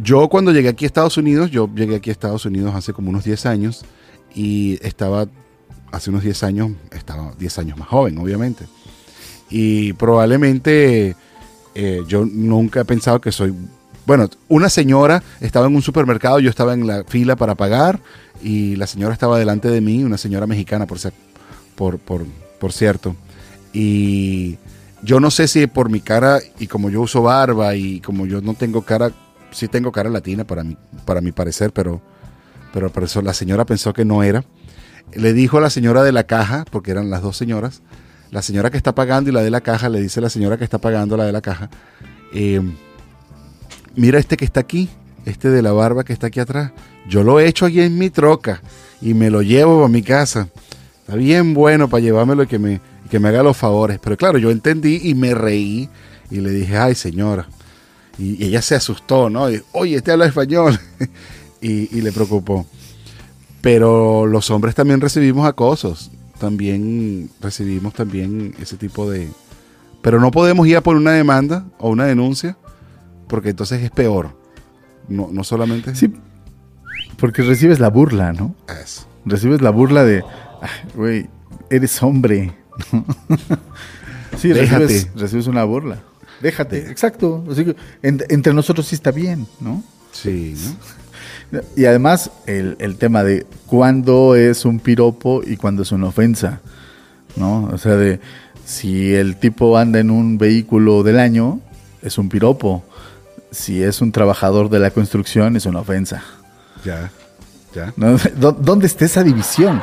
[0.00, 3.10] Yo cuando llegué aquí a Estados Unidos, yo llegué aquí a Estados Unidos hace como
[3.10, 3.84] unos 10 años
[4.32, 5.26] y estaba,
[5.90, 8.64] hace unos 10 años, estaba 10 años más joven, obviamente.
[9.50, 11.16] Y probablemente
[11.74, 13.52] eh, yo nunca he pensado que soy...
[14.06, 18.00] Bueno, una señora estaba en un supermercado, yo estaba en la fila para pagar
[18.40, 20.98] y la señora estaba delante de mí, una señora mexicana, por,
[21.74, 22.24] por, por,
[22.60, 23.16] por cierto.
[23.72, 24.58] Y
[25.02, 28.40] yo no sé si por mi cara y como yo uso barba y como yo
[28.40, 29.12] no tengo cara
[29.50, 32.00] sí tengo cara latina para mi, para mi parecer, pero,
[32.72, 34.44] pero, eso la señora pensó que no era.
[35.14, 37.82] Le dijo a la señora de la caja, porque eran las dos señoras,
[38.30, 40.58] la señora que está pagando y la de la caja, le dice a la señora
[40.58, 41.70] que está pagando la de la caja,
[42.32, 42.60] eh,
[43.96, 44.90] mira este que está aquí,
[45.24, 46.72] este de la barba que está aquí atrás,
[47.08, 48.60] yo lo he hecho aquí en mi troca
[49.00, 50.48] y me lo llevo a mi casa.
[51.00, 52.80] Está bien bueno para llevármelo y que me,
[53.10, 53.98] que me haga los favores.
[53.98, 55.88] Pero claro, yo entendí y me reí
[56.30, 57.48] y le dije, ay señora,
[58.18, 59.46] y, ella se asustó, ¿no?
[59.72, 60.78] Oye, este habla español.
[61.60, 62.66] y, le preocupó.
[63.60, 66.10] Pero los hombres también recibimos acosos.
[66.38, 69.28] también recibimos también ese tipo de...
[70.02, 72.56] Pero no podemos ir a por una demanda o una denuncia,
[73.26, 74.36] porque entonces es peor.
[75.08, 75.94] No, no solamente...
[75.96, 76.12] Sí,
[77.18, 78.54] porque recibes la burla, ¿no?
[78.82, 79.06] Eso.
[79.24, 80.22] Recibes la burla de,
[80.62, 81.30] "Ay, güey,
[81.68, 82.54] eres hombre.
[84.38, 85.98] sí, recibes, recibes una burla.
[86.40, 87.44] Déjate, exacto.
[87.50, 89.82] Así que en- entre nosotros sí está bien, ¿no?
[90.12, 90.54] Sí,
[91.50, 91.60] ¿no?
[91.76, 96.60] Y además el, el tema de cuándo es un piropo y cuándo es una ofensa,
[97.36, 97.64] ¿no?
[97.72, 98.20] O sea, de
[98.66, 101.60] si el tipo anda en un vehículo del año,
[102.02, 102.84] es un piropo.
[103.50, 106.22] Si es un trabajador de la construcción, es una ofensa.
[106.84, 107.10] Ya,
[107.74, 107.94] ya.
[107.96, 108.18] ¿no?
[108.38, 109.80] ¿Dó- ¿Dónde está esa división?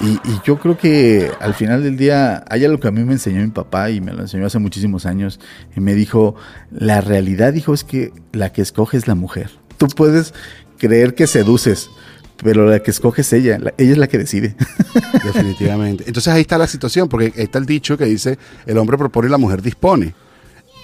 [0.00, 3.14] Y, y yo creo que al final del día hay algo que a mí me
[3.14, 5.40] enseñó mi papá y me lo enseñó hace muchísimos años
[5.74, 6.34] y me dijo,
[6.70, 9.50] la realidad, dijo, es que la que escoge es la mujer.
[9.78, 10.34] Tú puedes
[10.78, 11.88] creer que seduces,
[12.42, 14.54] pero la que escoge es ella, la- ella es la que decide.
[15.24, 16.04] Definitivamente.
[16.06, 19.30] Entonces ahí está la situación, porque está el dicho que dice, el hombre propone y
[19.30, 20.14] la mujer dispone.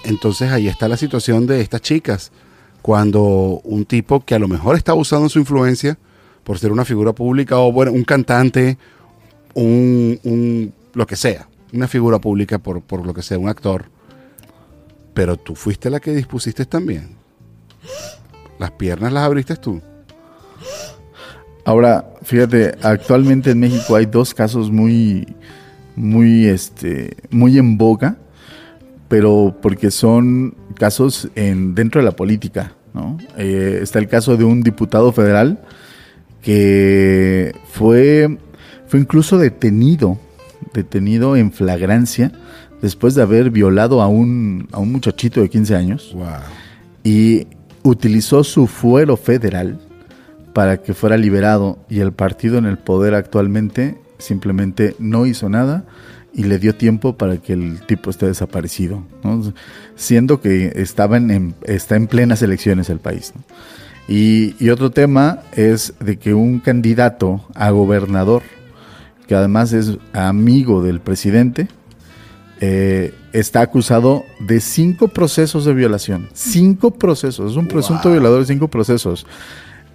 [0.05, 2.31] Entonces ahí está la situación de estas chicas,
[2.81, 5.97] cuando un tipo que a lo mejor está usando su influencia
[6.43, 8.77] por ser una figura pública o bueno, un cantante,
[9.53, 13.85] un, un- lo que sea, una figura pública por, por lo que sea, un actor,
[15.13, 17.09] pero tú fuiste la que dispusiste también.
[18.59, 19.81] Las piernas las abriste tú.
[21.65, 25.25] Ahora, fíjate, actualmente en México hay dos casos muy,
[25.95, 28.17] muy, este, muy en boga,
[29.07, 33.17] pero porque son casos en, dentro de la política, ¿no?
[33.37, 35.61] Eh, está el caso de un diputado federal
[36.41, 38.37] que fue,
[38.93, 40.19] fue incluso detenido,
[40.71, 42.31] detenido en flagrancia
[42.79, 46.27] después de haber violado a un, a un muchachito de 15 años Wow.
[47.03, 47.47] y
[47.81, 49.79] utilizó su fuero federal
[50.53, 55.85] para que fuera liberado y el partido en el poder actualmente simplemente no hizo nada
[56.31, 59.41] y le dio tiempo para que el tipo esté desaparecido, ¿no?
[59.95, 63.33] siendo que estaban en, está en plenas elecciones el país.
[63.35, 63.41] ¿no?
[64.07, 68.43] Y, y otro tema es de que un candidato a gobernador,
[69.27, 71.67] que además es amigo del presidente,
[72.61, 76.29] eh, está acusado de cinco procesos de violación.
[76.33, 77.51] Cinco procesos.
[77.51, 79.25] Es un presunto violador de cinco procesos.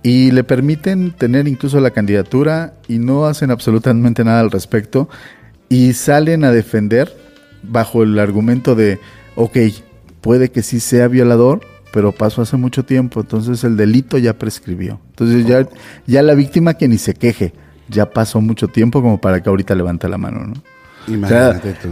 [0.02, 5.08] Y le permiten tener incluso la candidatura y no hacen absolutamente nada al respecto.
[5.68, 7.14] Y salen a defender
[7.62, 8.98] bajo el argumento de,
[9.34, 9.56] ok,
[10.20, 11.60] puede que sí sea violador,
[11.92, 15.00] pero pasó hace mucho tiempo, entonces el delito ya prescribió.
[15.10, 15.66] Entonces ya,
[16.06, 17.54] ya la víctima que ni se queje,
[17.88, 20.55] ya pasó mucho tiempo como para que ahorita levante la mano, ¿no?
[21.09, 21.88] Imagínate tú.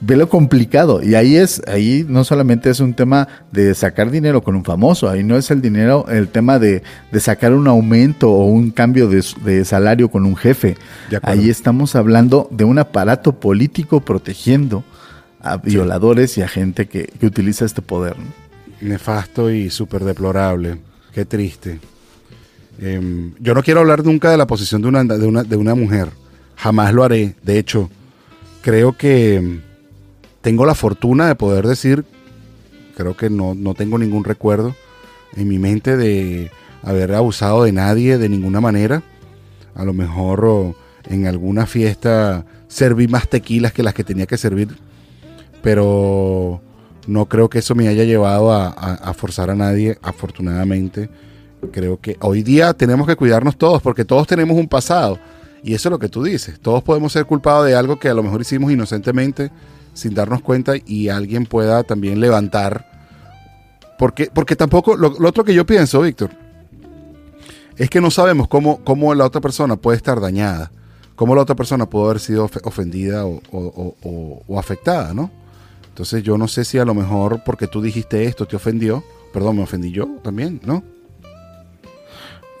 [0.00, 1.02] ve lo complicado.
[1.02, 5.08] Y ahí es, ahí no solamente es un tema de sacar dinero con un famoso,
[5.08, 9.08] ahí no es el dinero, el tema de, de sacar un aumento o un cambio
[9.08, 10.76] de, de salario con un jefe.
[11.22, 14.84] Ahí estamos hablando de un aparato político protegiendo
[15.40, 18.16] a violadores y a gente que, que utiliza este poder.
[18.18, 18.24] ¿no?
[18.80, 20.78] Nefasto y súper deplorable.
[21.12, 21.80] Qué triste.
[22.78, 25.74] Em, yo no quiero hablar nunca de la posición de una, de, una, de una
[25.74, 26.10] mujer.
[26.56, 27.34] Jamás lo haré.
[27.42, 27.90] De hecho,
[28.62, 29.60] creo que em,
[30.42, 32.04] tengo la fortuna de poder decir,
[32.96, 34.74] creo que no, no tengo ningún recuerdo
[35.36, 36.50] en mi mente de
[36.82, 39.02] haber abusado de nadie de ninguna manera.
[39.74, 44.68] A lo mejor en alguna fiesta serví más tequilas que las que tenía que servir,
[45.62, 46.60] pero
[47.06, 51.10] no creo que eso me haya llevado a forzar a nadie, afortunadamente.
[51.70, 55.18] Creo que hoy día tenemos que cuidarnos todos porque todos tenemos un pasado.
[55.62, 56.60] Y eso es lo que tú dices.
[56.60, 59.50] Todos podemos ser culpados de algo que a lo mejor hicimos inocentemente
[59.94, 62.86] sin darnos cuenta y alguien pueda también levantar.
[63.98, 66.30] Porque, porque tampoco, lo, otro que yo pienso, Víctor,
[67.76, 70.70] es que no sabemos cómo, cómo la otra persona puede estar dañada,
[71.14, 73.40] cómo la otra persona puede haber sido ofe- ofendida o-
[74.46, 75.30] o afectada, ¿no?
[75.88, 79.02] Entonces yo no sé si a lo mejor porque tú dijiste esto te ofendió,
[79.32, 80.82] perdón, me ofendí yo también, ¿no?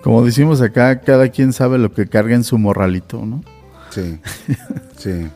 [0.06, 3.42] Como decimos acá, cada quien sabe lo que carga en su morralito, ¿no?
[3.90, 4.20] Sí,
[4.96, 5.26] sí.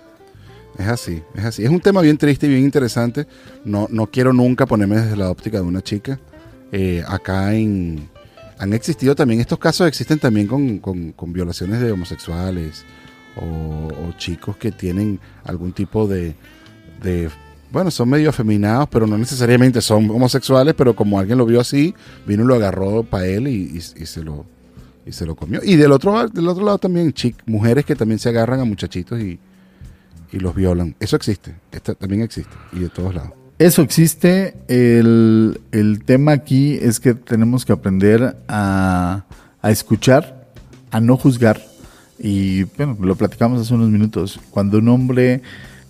[0.79, 1.65] Es así, es así.
[1.65, 3.27] Es un tema bien triste y bien interesante.
[3.65, 6.21] No, no quiero nunca ponerme desde la óptica de una chica.
[6.71, 8.09] Eh, acá en,
[8.61, 12.85] han existido también, estos casos existen también con, con- con violaciones de homosexuales
[13.35, 16.37] o, o chicos que tienen algún tipo de,
[17.03, 17.29] de,
[17.73, 21.93] bueno, son medio afeminados, pero no necesariamente son homosexuales, pero como alguien lo vio así,
[22.25, 24.47] vino y lo agarró para él y, y- y se lo
[25.07, 25.61] y se lo comió.
[25.63, 29.21] Y del otro, del otro lado también, chic, mujeres que también se agarran a muchachitos
[29.21, 29.39] y,
[30.33, 30.95] y los violan.
[31.01, 33.33] Eso existe, esta, también existe, y de todos lados.
[33.59, 34.55] Eso existe.
[34.69, 39.25] El, el tema aquí es que tenemos que aprender a,
[39.61, 40.49] a escuchar,
[40.91, 41.61] a no juzgar
[42.19, 44.41] Y bueno, lo platicamos hace unos minutos.
[44.51, 45.41] Cuando un hombre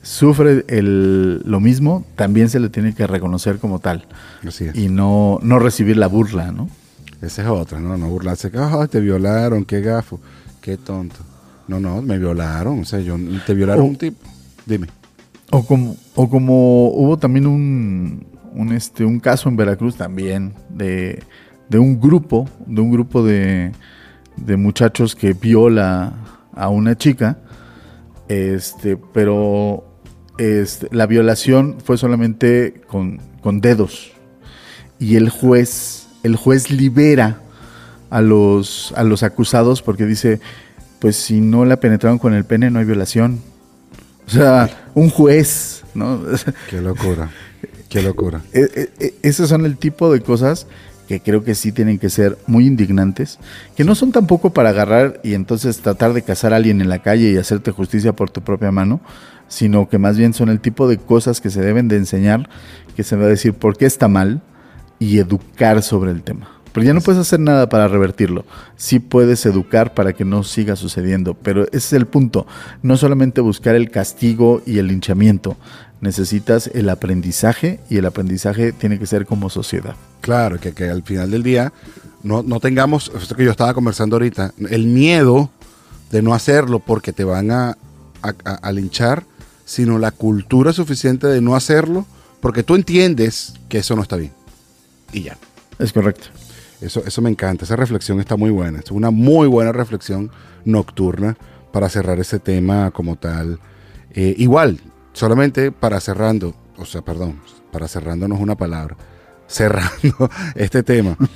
[0.03, 4.07] sufre el, lo mismo, también se le tiene que reconocer como tal.
[4.47, 4.77] Así es.
[4.77, 6.69] Y no, no recibir la burla, ¿no?
[7.23, 7.97] Esa es otra, ¿no?
[7.99, 10.21] No burlarse "Ay, te violaron, qué gafo,
[10.61, 11.17] qué tonto.
[11.69, 14.19] No, no, me violaron, o sea, yo, te violaron O- un tipo.
[14.67, 14.87] Dime.
[15.53, 21.23] O como, o como hubo también un, un, este, un caso en Veracruz también de,
[21.69, 23.73] de un grupo, de un grupo de,
[24.37, 26.13] de muchachos que viola
[26.55, 27.39] a una chica,
[28.29, 29.85] este, pero
[30.39, 34.13] este, la violación fue solamente con, con dedos.
[34.99, 37.41] Y el juez, el juez libera
[38.11, 40.41] a los, a los acusados porque dice,
[40.99, 43.41] pues si no la penetraron con el pene no hay violación.
[44.27, 46.21] O sea, un juez, ¿no?
[46.71, 47.31] Qué locura,
[47.89, 48.43] qué locura.
[48.53, 48.69] E-
[49.01, 50.69] e- e- esos son el tipo de cosas
[51.09, 53.41] que creo que sí tienen que ser muy indignantes,
[53.75, 57.03] que no son tampoco para agarrar y entonces tratar de cazar a alguien en la
[57.03, 59.01] calle y hacerte justicia por tu propia mano,
[59.49, 62.49] sino que más bien son el tipo de cosas que se deben de enseñar,
[62.95, 64.41] que se va a decir por qué está mal
[65.01, 66.49] y educar sobre el tema.
[66.73, 68.45] Pero ya no puedes hacer nada para revertirlo.
[68.77, 72.47] Sí puedes educar para que no siga sucediendo, pero ese es el punto.
[72.83, 75.57] No solamente buscar el castigo y el linchamiento.
[76.01, 79.97] Necesitas el aprendizaje y el aprendizaje tiene que ser como sociedad.
[80.21, 81.73] Claro, que, al final del día
[82.23, 85.51] no, no tengamos, esto que yo estaba conversando ahorita, el miedo
[86.13, 87.71] de no hacerlo porque te van a,
[88.23, 89.25] a, a- a linchar,
[89.65, 92.07] sino la cultura suficiente de no hacerlo
[92.41, 94.33] porque tú entiendes que eso no está bien.
[95.13, 95.37] Y ya.
[95.79, 96.29] Es correcto.
[96.81, 98.81] Eso, eso me encanta, esa reflexión está muy buena.
[98.81, 100.31] Es una muy buena reflexión
[100.65, 101.37] nocturna
[101.73, 103.59] para cerrar ese tema como tal.
[104.13, 104.81] Eh, igual,
[105.13, 107.41] solamente para cerrando, o sea, perdón,
[107.73, 108.97] para cerrando no es una palabra,
[109.47, 111.17] cerrando este tema.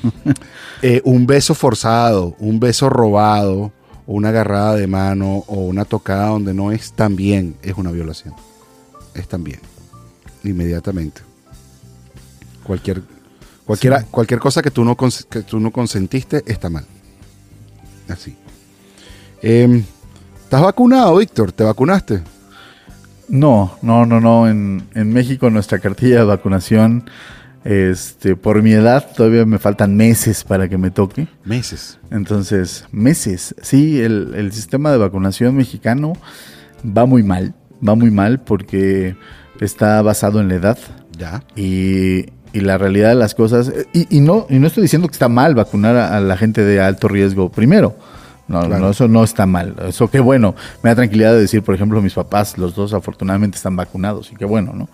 [0.83, 3.73] Eh, un beso forzado, un beso robado,
[4.07, 8.35] una agarrada de mano, o una tocada donde no es tan bien, es una violación.
[9.15, 9.61] Es también.
[10.43, 11.23] Inmediatamente.
[12.65, 13.03] Cualquier,
[13.67, 14.07] cualquiera, Sí.
[14.11, 16.85] cualquier cosa que tú, no que tú no consentiste está mal.
[18.09, 18.37] Así.
[19.43, 19.85] Em,
[20.45, 21.53] ¿Estás vacunado, Víctor?
[21.53, 22.23] ¿Te vacunaste?
[23.29, 24.49] No, no, no, no.
[24.49, 27.09] En, en México nuestra cartilla de vacunación,
[27.65, 31.29] este, por mi edad, todavía me faltan meses para que me toque.
[31.45, 31.99] Meses.
[32.11, 33.55] Entonces, meses.
[33.63, 36.13] Sí, el, el sistema de vacunación mexicano
[36.85, 37.55] va muy mal.
[37.87, 39.17] Va muy mal porque
[39.61, 40.79] está basado en la edad.
[41.19, 41.43] Ya.
[41.57, 43.71] Y, y la realidad de las cosas.
[43.93, 46.65] Y, y no, y no estoy diciendo que está mal vacunar a, a la gente
[46.65, 47.95] de alto riesgo primero.
[48.49, 48.79] No, Claro.
[48.85, 49.75] no, eso no está mal.
[49.89, 50.55] Eso qué bueno.
[50.83, 54.37] Me da tranquilidad de decir, por ejemplo, mis papás, los dos afortunadamente están vacunados y
[54.37, 54.89] qué bueno, ¿no?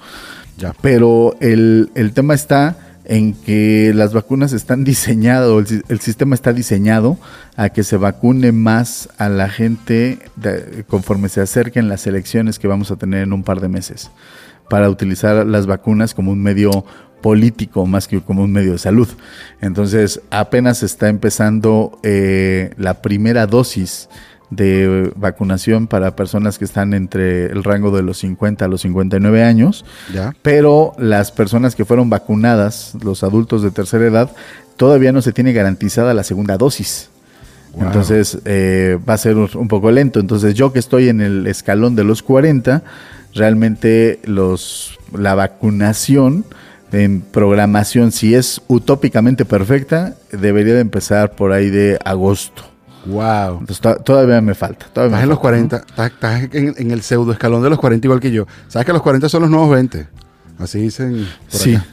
[0.56, 0.72] Ya.
[0.80, 5.98] Pero el, el tema está en que las vacunas están diseñadas, o el, si- el
[6.00, 7.18] sistema está diseñado
[7.56, 12.68] a que se vacune más a la gente de- conforme se acerquen las elecciones que
[12.68, 14.12] vamos a tener en un par de meses,
[14.68, 16.84] para utilizar las vacunas como un medio
[17.20, 19.08] político más que como un medio de salud.
[19.60, 24.08] Entonces apenas está empezando eh, la primera dosis
[24.50, 29.44] de vacunación para personas que están entre el rango de los 50 a los 59
[29.44, 30.34] años Ya.
[30.42, 34.32] pero las personas que fueron vacunadas, los adultos de tercera edad,
[34.76, 37.10] todavía no se tiene garantizada la segunda dosis.
[37.74, 37.84] Wow.
[37.86, 40.18] Entonces eh, va a ser un un poco lento.
[40.18, 42.82] Entonces yo que estoy en el escalón de los 40,
[43.34, 46.44] realmente los, la vacunación
[46.92, 52.62] en programación, si es utópicamente perfecta, debería de empezar por ahí de agosto.
[53.06, 53.60] Wow.
[53.60, 54.86] Entonces to- todavía me falta.
[54.92, 55.68] Todavía Estás en los falta, ¿no?
[55.70, 58.46] 40, estás, estás en, en el pseudo escalón de los 40 igual que yo.
[58.68, 60.06] Sabes que los 40 son los nuevos 20.
[60.58, 61.26] Así dicen.
[61.50, 61.74] por Sí.
[61.76, 61.86] acá.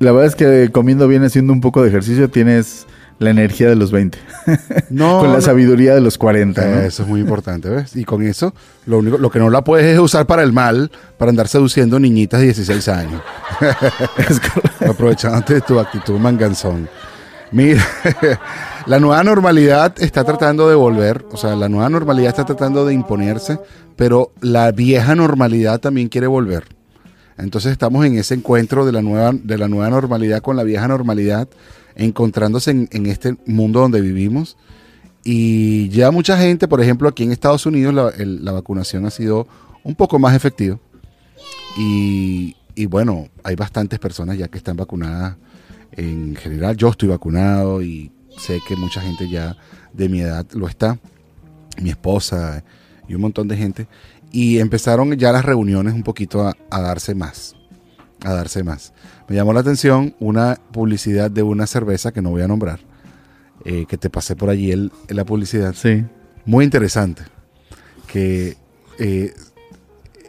[0.00, 2.86] La verdad es que comiendo bien, haciendo un poco de ejercicio, tienes
[3.18, 4.18] la energía de los 20.
[4.90, 5.40] No, Con la no.
[5.40, 6.64] sabiduría de los 40.
[6.64, 6.80] ¿no?
[6.80, 7.96] Eso es muy importante, ¿ves?
[7.96, 8.54] Y con eso,
[8.86, 11.98] lo único, lo que no la puedes es usar para el mal, para andar seduciendo
[11.98, 13.22] niñitas de 16 años.
[14.88, 16.88] Aprovechándote de tu actitud manganzón.
[17.52, 17.84] Mira,
[18.86, 22.94] la nueva normalidad está tratando de volver, o sea, la nueva normalidad está tratando de
[22.94, 23.58] imponerse,
[23.96, 26.64] pero la vieja normalidad también quiere volver.
[27.38, 30.86] Entonces estamos en ese encuentro de la nueva, de la nueva normalidad con la vieja
[30.88, 31.48] normalidad,
[31.96, 34.56] encontrándose en, este mundo donde vivimos.
[35.22, 39.46] Y ya mucha gente, por ejemplo, aquí en Estados Unidos la, vacunación ha sido
[39.82, 40.78] un poco más efectiva.
[41.76, 42.54] Y,
[42.88, 45.36] bueno, hay bastantes personas ya que están vacunadas
[45.92, 46.76] en general.
[46.76, 49.56] Yo estoy vacunado y sé que mucha gente ya
[49.92, 50.98] de mi edad lo está.
[51.80, 52.62] Mi esposa
[53.08, 53.88] y un montón de gente.
[54.30, 57.54] Y empezaron ya las reuniones un poquito a darse más.
[58.24, 58.92] A darse más.
[59.28, 62.80] Me llamó la atención una publicidad de una cerveza que no voy a nombrar.
[63.64, 66.04] eh, que te pasé por allí el, la publicidad Sí.
[66.44, 67.22] muy interesante.
[68.06, 68.56] Que
[68.98, 69.32] eh,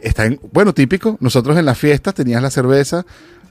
[0.02, 3.04] está en, bueno, típico, nosotros en las fiestas tenías la cerveza,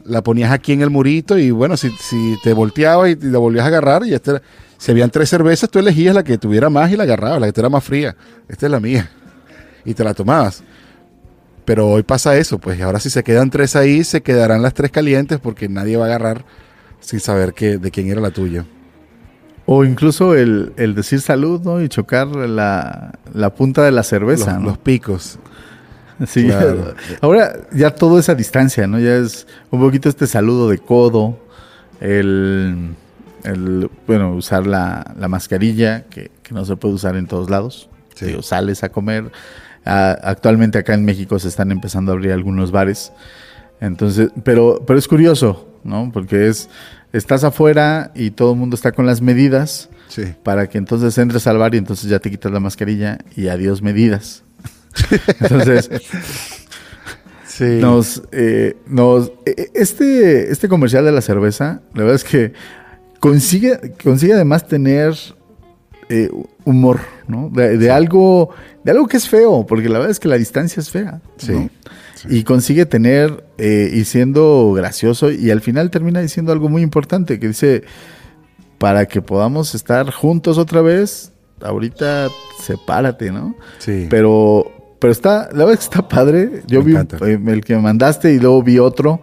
[0.03, 3.65] la ponías aquí en el murito y bueno, si, si te volteabas y la volvías
[3.65, 4.41] a agarrar, y este,
[4.77, 7.59] si habían tres cervezas, tú elegías la que tuviera más y la agarrabas, la que
[7.59, 8.15] era más fría.
[8.47, 9.11] Esta es la mía.
[9.83, 10.63] Y te la tomabas.
[11.65, 14.91] Pero hoy pasa eso, pues ahora si se quedan tres ahí, se quedarán las tres
[14.91, 16.45] calientes porque nadie va a agarrar
[16.99, 18.65] sin saber que, de quién era la tuya.
[19.65, 21.81] O incluso el, el decir salud, ¿no?
[21.81, 24.69] Y chocar la, la punta de la cerveza, los, ¿no?
[24.69, 25.39] los picos.
[26.27, 26.93] Sí, Claro.
[27.21, 28.99] ahora ya todo es a distancia, ¿no?
[28.99, 31.39] Ya es un poquito este saludo de codo,
[31.99, 32.91] el,
[33.43, 37.89] el, bueno, usar la, la mascarilla, que, que no se puede usar en todos lados.
[38.13, 38.27] Sí.
[38.27, 39.31] Digo, sales a comer.
[39.85, 43.11] Ah, actualmente acá en México se están empezando a abrir algunos bares.
[43.79, 46.09] Entonces, pero, pero es curioso, ¿no?
[46.13, 46.69] Porque es,
[47.13, 50.23] estás afuera y todo el mundo está con las medidas Sí.
[50.43, 53.81] para que entonces entres al bar y entonces ya te quitas la mascarilla y adiós
[53.81, 54.43] medidas.
[55.41, 55.89] Entonces,
[57.47, 57.79] Sí.
[57.81, 62.53] nos, eh, nos, eh, este, este comercial de la cerveza, la verdad es que
[63.19, 65.15] consigue, consigue además tener
[66.09, 66.29] eh,
[66.65, 67.49] humor, ¿no?
[67.51, 68.49] De, de algo,
[68.83, 71.21] de algo que es feo, porque la verdad es que la distancia es fea.
[71.37, 71.69] Sí, ¿no?
[72.15, 72.27] sí.
[72.29, 77.39] Y consigue tener eh, y siendo gracioso y al final termina diciendo algo muy importante
[77.39, 77.83] que dice,
[78.77, 81.31] para que podamos estar juntos otra vez,
[81.61, 82.27] ahorita
[82.61, 83.55] sepárate, ¿no?
[83.79, 84.07] Sí.
[84.09, 86.61] Pero, pero está, la verdad es que está padre.
[86.67, 89.21] Yo Me vi un- eh, el que me mandaste y luego vi otro.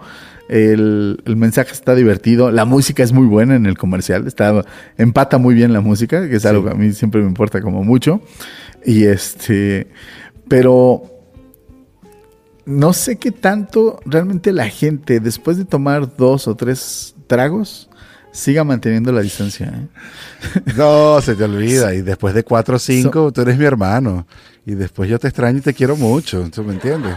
[0.49, 2.51] El, el mensaje está divertido.
[2.51, 4.27] La música es muy buena en el comercial.
[4.27, 4.65] Está,
[4.99, 7.85] empata muy bien la música, que es algo que a mí siempre me importa como
[7.85, 8.21] mucho.
[8.85, 9.89] Y este,
[10.49, 11.05] pero
[12.65, 17.89] no sé qué tanto realmente la gente, después de tomar dos o tres tragos,
[18.33, 19.67] siga manteniendo la distancia.
[19.67, 20.63] ¿eh?
[20.77, 21.95] No, se te olvida.
[21.95, 24.27] Y después de cuatro o cinco, tú eres mi hermano.
[24.65, 26.49] Y después yo te extraño y te quiero mucho.
[26.51, 27.17] ¿Tú me entiendes?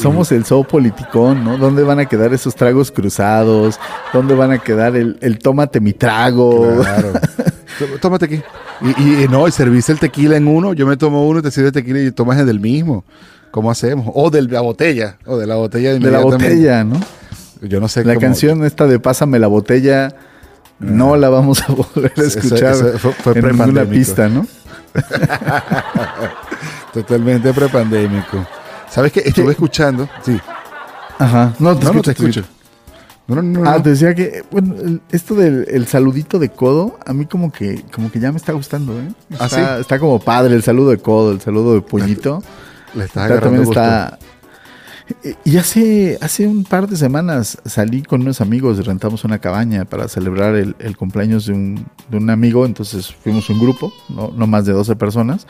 [0.00, 1.56] Somos el zoo politicón, ¿no?
[1.58, 3.78] ¿Dónde van a quedar esos tragos cruzados?
[4.12, 6.76] ¿Dónde van a quedar el, el tómate mi trago?
[6.80, 7.12] Claro.
[7.78, 8.42] Tó- Tómate aquí.
[8.80, 11.72] Y, y no, y serviste el tequila en uno, yo me tomo uno, te sirve
[11.72, 13.04] tequila y tomas el del mismo.
[13.50, 14.10] ¿Cómo hacemos?
[14.14, 15.16] O de la botella.
[15.26, 17.00] O de la botella De la botella, ¿no?
[17.62, 20.14] Yo no sé La cómo- canción esta de Pásame la botella
[20.78, 24.46] no la vamos a volver a Eso- escuchar eso fue- fue en ninguna pista, ¿no?
[26.92, 28.46] Totalmente prepandémico.
[28.90, 29.20] ¿Sabes qué?
[29.24, 30.08] Estuve escuchando.
[30.24, 30.38] Sí.
[31.18, 31.54] Ajá.
[31.58, 32.44] No, te No, no escucho, te escucho.
[33.26, 33.68] No, no, no.
[33.68, 33.82] Ah, no.
[33.82, 38.10] te decía que, bueno, esto del el saludito de codo, a mí como que, como
[38.10, 39.08] que ya me está gustando, ¿eh?
[39.38, 39.80] ¿Ah, Está, sí?
[39.82, 42.42] está como padre el saludo de codo, el saludo de puñito.
[42.94, 43.80] Le Está- agarrando también gusto.
[43.80, 44.18] está.
[45.44, 49.86] Y hace, hace un par de semanas salí con unos amigos y rentamos una cabaña
[49.86, 52.66] para celebrar el, el cumpleaños de un, de un amigo.
[52.66, 55.46] Entonces fuimos un grupo, no, no más de 12 personas.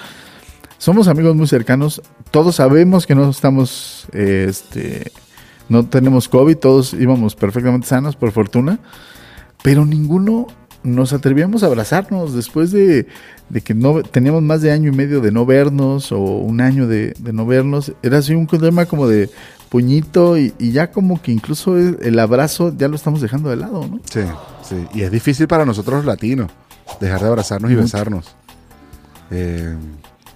[0.79, 2.01] Somos amigos muy cercanos.
[2.31, 5.13] Todos sabemos que no estamos, eh, este,
[5.69, 6.57] no tenemos COVID.
[6.57, 8.79] Todos íbamos perfectamente sanos, por fortuna.
[9.63, 10.47] Pero ninguno
[10.85, 13.09] nos atrevíamos a abrazarnos después de,
[13.49, 16.87] de que no teníamos más de año y medio de no vernos o un año
[16.87, 17.93] de, de no vernos.
[18.03, 19.29] Era así un tema como de
[19.69, 23.87] puñito y, y ya como que incluso el, abrazo ya lo estamos dejando de lado,
[23.87, 24.01] ¿no?
[24.05, 24.21] Sí,
[24.63, 24.77] sí.
[24.95, 26.51] Y es difícil para nosotros los latinos
[27.01, 27.85] dejar de abrazarnos y Mucho.
[27.85, 28.35] besarnos.
[29.31, 29.77] Eh,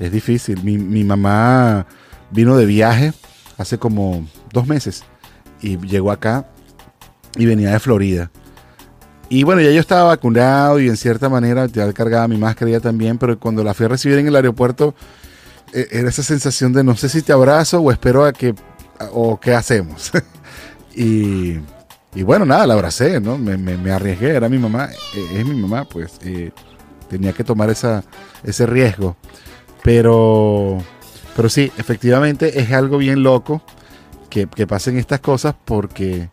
[0.01, 0.62] es difícil.
[0.62, 1.86] Mi, mi mamá
[2.30, 3.12] vino de viaje
[3.59, 5.05] hace como dos meses
[5.61, 6.47] y llegó acá
[7.36, 8.30] y venía de Florida.
[9.28, 13.16] Y bueno, ya yo estaba vacunado y en cierta manera ya cargaba mi mascarilla también,
[13.16, 14.95] pero cuando la fui a recibir en el aeropuerto,
[15.72, 18.55] eh, era esa sensación de no sé si te abrazo o espero a que,
[19.12, 20.12] o qué hacemos.
[20.95, 21.59] y,
[22.14, 23.38] y bueno, nada, la abracé, ¿no?
[23.38, 26.51] Me, me- me arriesgué, era mi mamá, eh, es mi mamá, pues eh,
[27.09, 28.05] tenía que tomar esa,
[28.45, 29.16] ese riesgo.
[29.82, 30.78] Pero,
[31.36, 33.62] pero sí, efectivamente es algo bien loco
[34.30, 36.28] que, que pasen estas cosas porque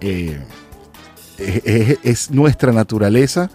[0.00, 0.40] eh,
[1.38, 3.50] es, es- es nuestra naturaleza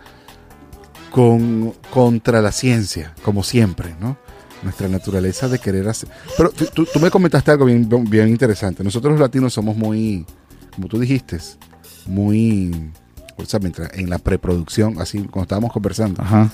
[1.12, 4.18] con, contra la ciencia, como siempre, ¿no?
[4.64, 6.08] Nuestra naturaleza de querer hacer...
[6.38, 8.84] Pero tú, tú- me comentaste algo bien, bien interesante.
[8.84, 10.26] Nosotros los latinos somos muy,
[10.76, 11.40] como tú dijiste,
[12.06, 12.92] muy...
[13.38, 16.52] O sea, mientras, en la preproducción, así cuando estábamos conversando, Ajá.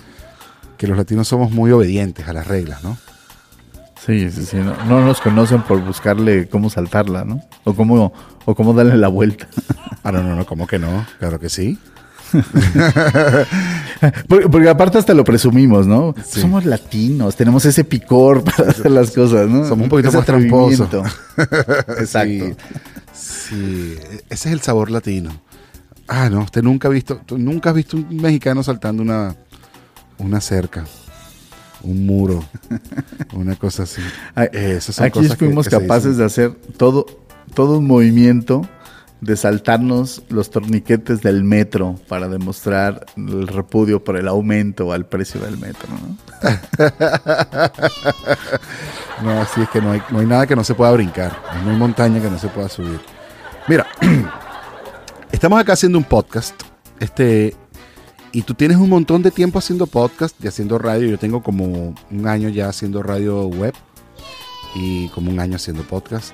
[0.78, 2.98] Que los latinos somos muy obedientes a las reglas, ¿no?
[4.06, 4.58] Sí, sí, sí.
[4.58, 7.42] No, no nos conocen por buscarle cómo saltarla, ¿no?
[7.66, 8.14] O cómo,
[8.46, 9.48] o cómo darle la vuelta.
[10.04, 11.06] Ah, no, no, no, ¿cómo que no?
[11.20, 11.78] Claro que sí.
[14.30, 16.16] Porque, porque aparte hasta lo presumimos, ¿no?
[16.24, 16.40] Sí.
[16.40, 19.68] Somos latinos, tenemos ese picor para hacer las cosas, ¿no?
[19.68, 20.90] Somos un poquito Ese más tramposos.
[22.00, 22.46] Exacto.
[22.46, 22.56] Sí,
[23.14, 23.96] sí,
[24.30, 25.32] ese es el sabor latino.
[26.08, 29.36] Ah, no, usted nunca ha visto, tú nunca has visto un mexicano saltando una,
[30.20, 30.86] una cerca.
[31.84, 32.44] un muro,
[33.34, 34.02] una cosa así.
[34.52, 37.06] Esas son Aquí fuimos capaces de hacer todo,
[37.54, 38.68] todo un movimiento
[39.22, 45.42] de saltarnos los torniquetes del metro para demostrar el repudio por el aumento al precio
[45.42, 45.88] del metro.
[45.90, 46.18] No,
[49.32, 51.72] no así es que no hay, no hay nada que no se pueda brincar, no
[51.72, 53.00] hay montaña que no se pueda subir.
[53.68, 53.88] Mira,
[55.32, 56.54] estamos acá haciendo un podcast,
[57.00, 57.56] este,
[58.32, 61.08] y tú tienes un montón de tiempo haciendo podcast y haciendo radio.
[61.10, 63.74] Yo tengo como un año ya haciendo radio web
[64.76, 66.34] y como un año haciendo podcast.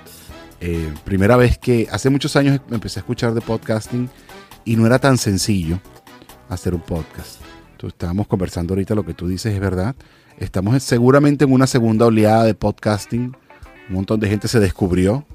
[0.59, 4.09] Eh, primera vez que hace muchos años empecé a escuchar de podcasting
[4.65, 5.79] y no era tan sencillo
[6.49, 7.41] hacer un podcast.
[7.71, 9.95] Entonces, estábamos conversando ahorita, lo que tú dices es verdad.
[10.37, 13.35] Estamos seguramente en una segunda oleada de podcasting.
[13.89, 15.25] Un montón de gente se descubrió.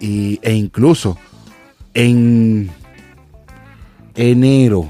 [0.00, 1.18] Y, e incluso
[1.94, 2.70] en
[4.14, 4.88] enero,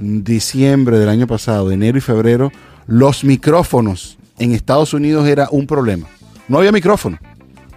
[0.00, 2.50] diciembre del año pasado, enero y febrero,
[2.86, 6.06] los micrófonos en Estados Unidos era un problema.
[6.48, 7.18] No había micrófono.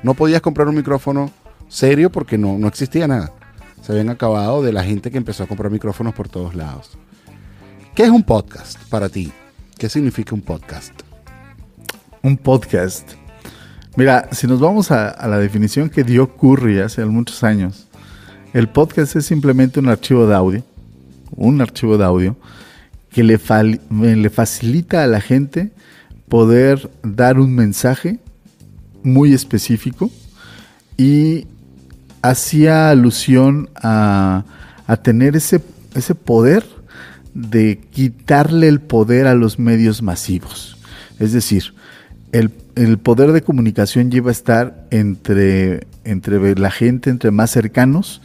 [0.02, 1.32] No podías comprar un micrófono
[1.68, 3.32] serio porque no, no existía nada.
[3.82, 6.98] Se habían acabado de la gente que empezó a comprar micrófonos por todos lados.
[7.96, 9.32] ¿Qué es un podcast para ti?
[9.78, 10.94] ¿Qué significa un podcast?
[12.22, 13.12] Un podcast.
[13.96, 17.88] Mira, si nos vamos a, la definición que dio Curry hace muchos años,
[18.54, 20.64] el podcast es simplemente un archivo de audio,
[21.36, 22.36] un archivo de audio
[23.12, 23.40] que le,
[24.16, 25.72] le facilita a la gente
[26.30, 28.20] poder dar un mensaje
[29.04, 30.10] muy específico
[30.98, 31.46] y
[32.22, 34.46] hacía alusión a,
[35.04, 35.62] tener ese,
[35.96, 36.66] ese poder
[37.34, 40.78] de quitarle el poder a los medios masivos.
[41.20, 41.74] Es decir,
[42.32, 42.50] el,
[42.98, 48.22] poder de comunicación lleva a estar entre, entre la gente, entre más cercanos,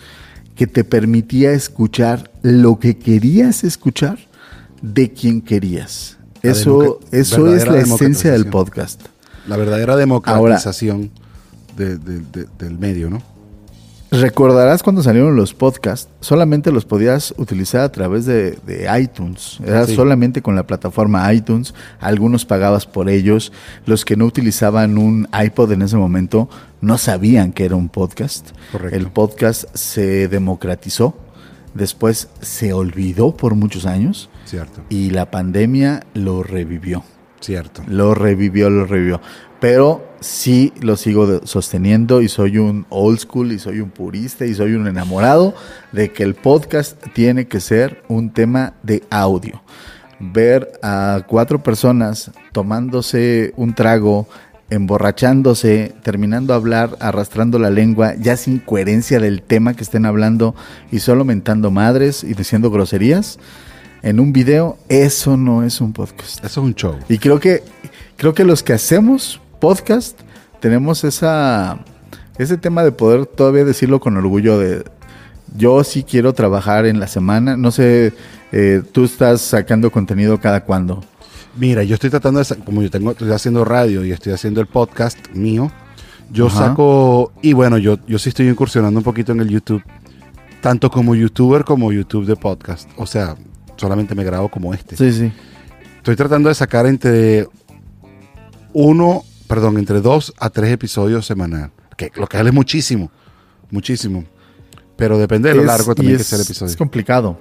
[0.58, 4.18] que te permitía escuchar lo que querías escuchar
[4.82, 6.18] de quien querías.
[6.42, 9.02] eso, eso es la esencia del podcast.
[9.46, 11.12] La verdadera democratización
[11.76, 13.22] del medio, ¿no?
[14.10, 18.58] Recordarás cuando salieron los podcasts, solamente los podías utilizar a través de,
[18.98, 19.58] iTunes.
[19.64, 21.74] Era solamente con la plataforma iTunes.
[22.00, 23.52] Algunos pagabas por ellos.
[23.84, 26.48] Los que no utilizaban un iPod en ese momento
[26.80, 28.50] no sabían que era un podcast.
[28.90, 31.14] El podcast se democratizó.
[31.74, 34.30] Después se olvidó por muchos años.
[34.46, 34.80] Cierto.
[34.88, 37.04] Y la pandemia lo revivió.
[37.40, 37.82] Cierto.
[37.86, 39.20] Lo revivió, lo revivió.
[39.60, 44.54] Pero sí lo sigo sosteniendo y soy un old school y soy un purista y
[44.54, 45.54] soy un enamorado
[45.92, 49.62] de que el podcast tiene que ser un tema de audio.
[50.20, 54.28] Ver a cuatro personas tomándose un trago,
[54.70, 60.54] emborrachándose, terminando a hablar, arrastrando la lengua, ya sin coherencia del tema que estén hablando
[60.90, 63.38] y solo mentando madres y diciendo groserías
[64.02, 66.38] en un video, eso no es un podcast.
[66.44, 66.96] Eso es un show.
[67.08, 67.62] Y creo que,
[68.16, 70.18] creo que los que hacemos podcast
[70.60, 71.78] tenemos esa,
[72.38, 74.84] ese tema de poder todavía decirlo con orgullo de
[75.56, 77.56] yo sí quiero trabajar en la semana.
[77.56, 78.12] No sé,
[78.52, 81.02] eh, tú estás sacando contenido cada cuándo.
[81.56, 84.66] Mira, yo estoy tratando de, como yo tengo, estoy haciendo radio y estoy haciendo el
[84.66, 85.72] podcast mío,
[86.30, 89.82] yo saco, y bueno, yo, yo sí estoy incursionando un poquito en el YouTube,
[90.60, 92.88] tanto como youtuber como YouTube de podcast.
[92.96, 93.34] O sea,
[93.76, 94.96] solamente me grabo como este.
[94.96, 95.32] Sí, sí.
[95.96, 97.48] Estoy tratando de sacar entre
[98.72, 101.72] uno, perdón, entre dos a tres episodios semanal.
[101.96, 103.10] Que lo que es muchísimo,
[103.70, 104.24] muchísimo.
[104.96, 106.70] Pero depende de lo largo también que sea el episodio.
[106.70, 107.38] Es complicado.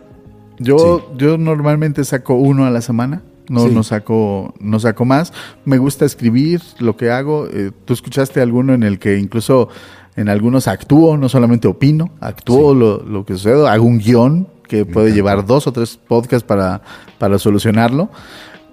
[0.60, 3.22] Yo, yo normalmente saco uno a la semana.
[3.50, 5.32] No, no, saco, no saco más.
[5.64, 7.48] Me gusta escribir lo que hago.
[7.48, 9.70] Eh, Tú escuchaste alguno en el que incluso
[10.18, 14.84] en algunos actúo, no solamente opino, actúo lo, lo, que sucede, hago un guion que
[14.84, 16.82] puede llevar dos o tres podcasts para,
[17.18, 18.10] para solucionarlo.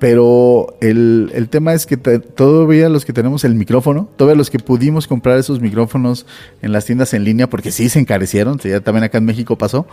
[0.04, 4.58] Pero el, el tema es que todavía los que tenemos el micrófono, todavía los que
[4.58, 6.26] pudimos comprar esos micrófonos
[6.60, 9.86] en las tiendas en línea, porque sí se encarecieron, ya también acá en México pasó,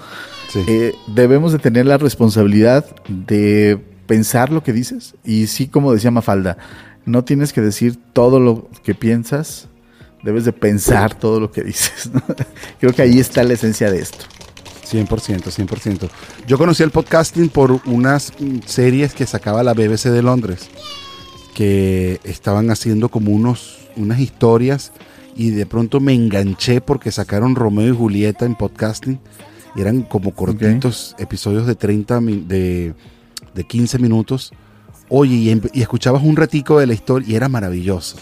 [0.68, 5.16] eh, debemos de tener la responsabilidad de pensar lo que dices.
[5.24, 6.58] Y sí, como decía Mafalda,
[7.06, 9.70] no tienes que decir todo lo que piensas,
[10.24, 12.12] debes de pensar todo lo que dices.
[12.82, 14.26] Creo que ahí está la esencia de esto.
[14.92, 16.10] 100%, 100%.
[16.48, 18.34] Yo conocí el podcasting por unas
[18.66, 20.70] series que sacaba la BBC de Londres,
[21.54, 24.92] que estaban haciendo como unos, unas historias
[25.36, 29.20] y de pronto me enganché porque sacaron Romeo y Julieta en podcasting.
[29.76, 32.94] Y eran como cortitos episodios de 30, de,
[33.56, 34.52] de 15 minutos.
[35.08, 38.18] Oye, y, y, escuchabas un ratico de la historia y era maravilloso.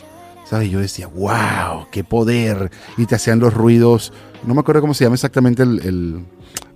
[0.45, 0.69] ¿Sabes?
[0.69, 2.69] Yo decía, wow, qué poder.
[2.97, 4.13] Y te hacían los ruidos.
[4.45, 6.23] No me acuerdo cómo se llama exactamente el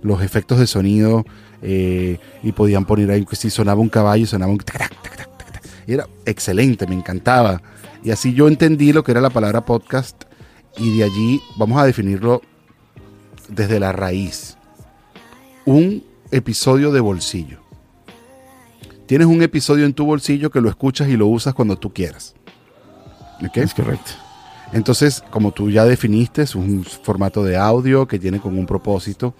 [0.04, 1.24] los efectos de sonido
[1.62, 4.62] eh, y podían poner ahí que si sonaba un caballo, sonaba un...
[5.86, 7.62] Y era excelente, me encantaba.
[8.04, 10.24] Y así yo entendí lo que era la palabra podcast
[10.76, 12.42] y de allí vamos a definirlo
[13.48, 14.58] desde la raíz.
[15.64, 17.60] Un episodio de bolsillo.
[19.06, 22.34] Tienes un episodio en tu bolsillo que lo escuchas y lo usas cuando tú quieras.
[23.42, 23.56] ¿Ok?
[23.56, 24.10] Es correcto.
[24.74, 29.34] Entonces, como tú ya definiste, es un formato de audio que tiene con un propósito.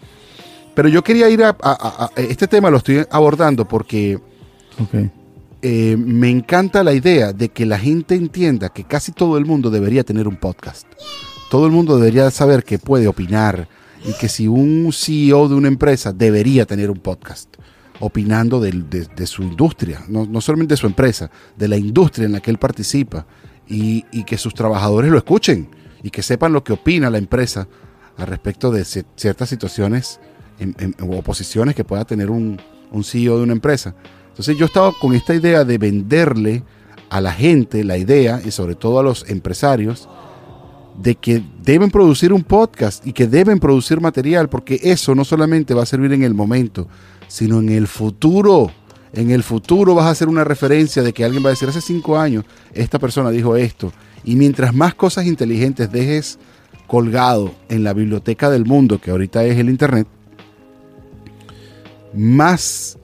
[0.75, 4.19] Pero yo quería ir a, este tema, lo estoy abordando porque
[5.63, 9.71] eh, me encanta la idea de que la gente entienda que casi todo el mundo
[9.71, 10.87] debería tener un podcast.
[11.51, 13.69] Todo el mundo debería saber que puede opinar
[14.05, 17.49] y que si un CEO de una empresa debería tener un podcast
[18.01, 22.41] opinando de, su industria, no, no, solamente de su empresa, de la industria en la
[22.41, 23.25] que él participa
[23.69, 25.69] y, que sus trabajadores lo escuchen
[26.03, 27.69] y que sepan lo que opina la empresa
[28.17, 30.21] al respecto de ciertas situaciones
[31.01, 33.95] o oposiciones que pueda tener un, un CEO de una empresa.
[34.29, 36.63] Entonces yo estaba con esta idea de venderle
[37.11, 40.09] a la gente la idea y sobre todo a los empresarios
[41.01, 45.75] de que deben producir un podcast y que deben producir material, porque eso no solamente
[45.75, 46.89] va a servir en el momento,
[47.29, 48.71] sino en el futuro.
[49.13, 51.81] En el futuro vas a hacer una referencia de que alguien va a decir, hace
[51.81, 53.93] cinco años esta persona dijo esto.
[54.25, 56.39] Y mientras más cosas inteligentes dejes
[56.87, 60.07] colgado en la biblioteca del mundo, que ahorita es el Internet,
[62.15, 62.99] más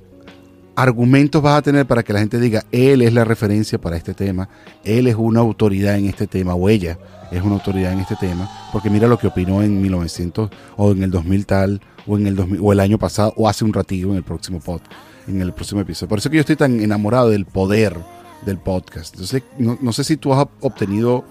[0.77, 4.15] argumentos vas a tener para que la gente diga, él es la referencia para este
[4.15, 4.49] tema,
[4.85, 6.99] él es una autoridad en este tema, o ella
[7.31, 11.03] es una autoridad en este tema, porque mira lo que opinó en 1900 o en
[11.03, 14.11] el 2000 tal, o en el 2000, o el año pasado, o hace un ratito
[14.11, 14.81] en el próximo pod,
[15.29, 16.09] en el próximo episodio.
[16.09, 17.97] Por eso que yo estoy tan enamorado del poder
[18.45, 19.15] del podcast.
[19.15, 21.25] Entonces, no, sé si tú has obtenido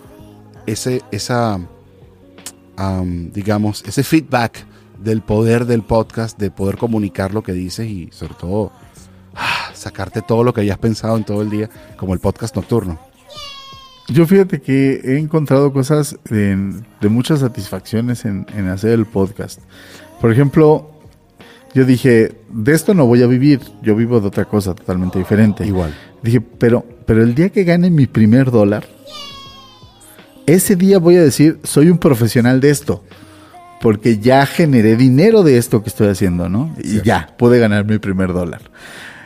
[0.68, 1.60] ese, esa,
[3.34, 4.66] digamos, ese feedback
[5.02, 8.72] del poder del podcast, de poder comunicar lo que dices y sobre todo
[9.36, 13.00] ah, sacarte todo lo que hayas pensado en todo el día, como el podcast nocturno.
[14.12, 16.56] Yo fíjate que he encontrado cosas de,
[17.10, 19.62] muchas satisfacciones en, hacer el podcast.
[20.20, 20.90] Por ejemplo,
[21.76, 25.66] yo dije, de esto no voy a vivir, yo vivo de otra cosa totalmente diferente.
[25.66, 25.94] Igual.
[26.24, 28.88] Dije, pero, pero el día que gane mi primer dólar,
[30.48, 33.04] ese día voy a decir, soy un profesional de esto,
[33.82, 36.76] porque ya generé dinero de esto que estoy haciendo, ¿no?
[36.84, 38.62] Y ya, pude ganar mi primer dólar.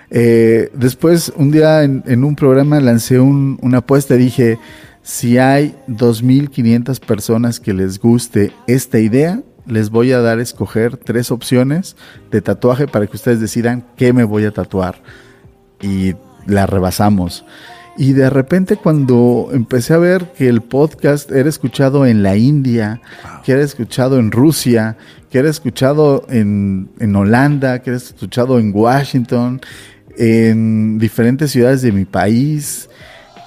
[0.09, 4.15] Eh, después, un día en, un programa lancé una apuesta.
[4.15, 4.59] Dije,
[5.01, 10.97] si hay 2.500 personas que les guste esta idea, les voy a dar a escoger
[10.97, 11.95] tres opciones
[12.29, 15.01] de tatuaje para que ustedes decidan qué me voy a tatuar.
[15.81, 16.13] Y
[16.45, 17.43] la rebasamos.
[17.97, 23.01] Y de repente cuando empecé a ver que el podcast era escuchado en la India,
[23.45, 24.97] que era escuchado en Rusia,
[25.29, 29.61] que era escuchado en, en Holanda, que era escuchado en Washington,
[30.17, 32.89] en diferentes ciudades de mi país,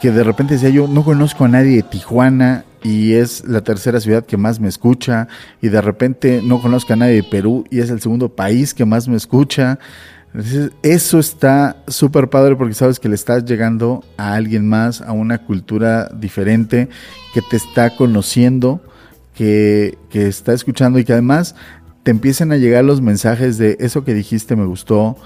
[0.01, 3.99] que de repente decía yo, no conozco a nadie de Tijuana y es la tercera
[3.99, 5.27] ciudad que más me escucha,
[5.61, 8.85] y de repente no conozco a nadie de Perú y es el segundo país que
[8.85, 9.81] más me escucha.
[10.83, 15.39] Eso está súper padre porque sabes que le estás llegando a alguien más, a una
[15.39, 16.89] cultura diferente,
[17.33, 18.83] que te está conociendo,
[19.35, 21.55] que, que está escuchando y que además
[22.03, 25.17] te empiecen a llegar los mensajes de eso que dijiste me gustó,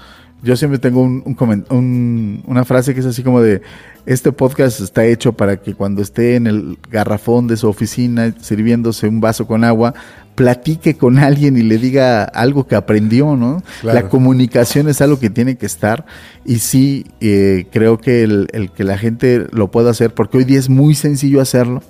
[0.43, 3.61] yo siempre tengo un, una frase que es así como de,
[4.05, 9.07] este podcast está hecho para que cuando esté en el garrafón de su oficina sirviéndose
[9.07, 9.93] un vaso con agua,
[10.41, 13.61] platique con alguien y le diga algo que aprendió, ¿no?
[13.83, 16.07] La comunicación es algo que tiene que estar
[16.45, 20.57] y sí, eh, creo que el, que la gente lo pueda hacer, porque hoy día
[20.57, 21.83] es muy sencillo hacerlo.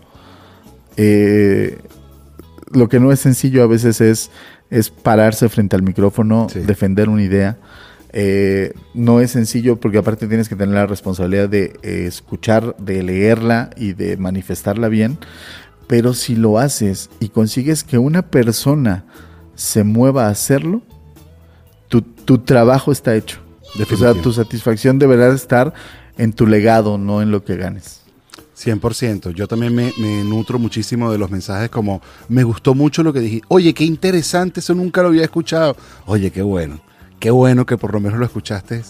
[0.97, 1.77] Eh,
[2.73, 4.31] lo que no es sencillo a veces es,
[4.69, 7.57] es pararse frente al micrófono, defender una idea.
[8.13, 13.01] Eh, no es sencillo porque aparte tienes que tener la responsabilidad de eh, escuchar, de
[13.01, 15.17] leerla y de manifestarla bien.
[15.87, 19.03] Pero si lo haces y consigues que una persona
[19.55, 20.81] se mueva a hacerlo,
[21.89, 23.39] tu, trabajo está hecho.
[23.91, 25.73] O sea, tu satisfacción deberá estar
[26.17, 28.01] en tu legado, no en lo que ganes.
[28.57, 29.33] 100%.
[29.33, 33.19] Yo también me, me, nutro muchísimo de los mensajes como, me gustó mucho lo que
[33.19, 35.75] dije, oye, qué interesante, eso nunca lo había escuchado.
[36.05, 36.79] Oye, qué bueno
[37.21, 38.81] qué bueno que por lo menos lo escuchaste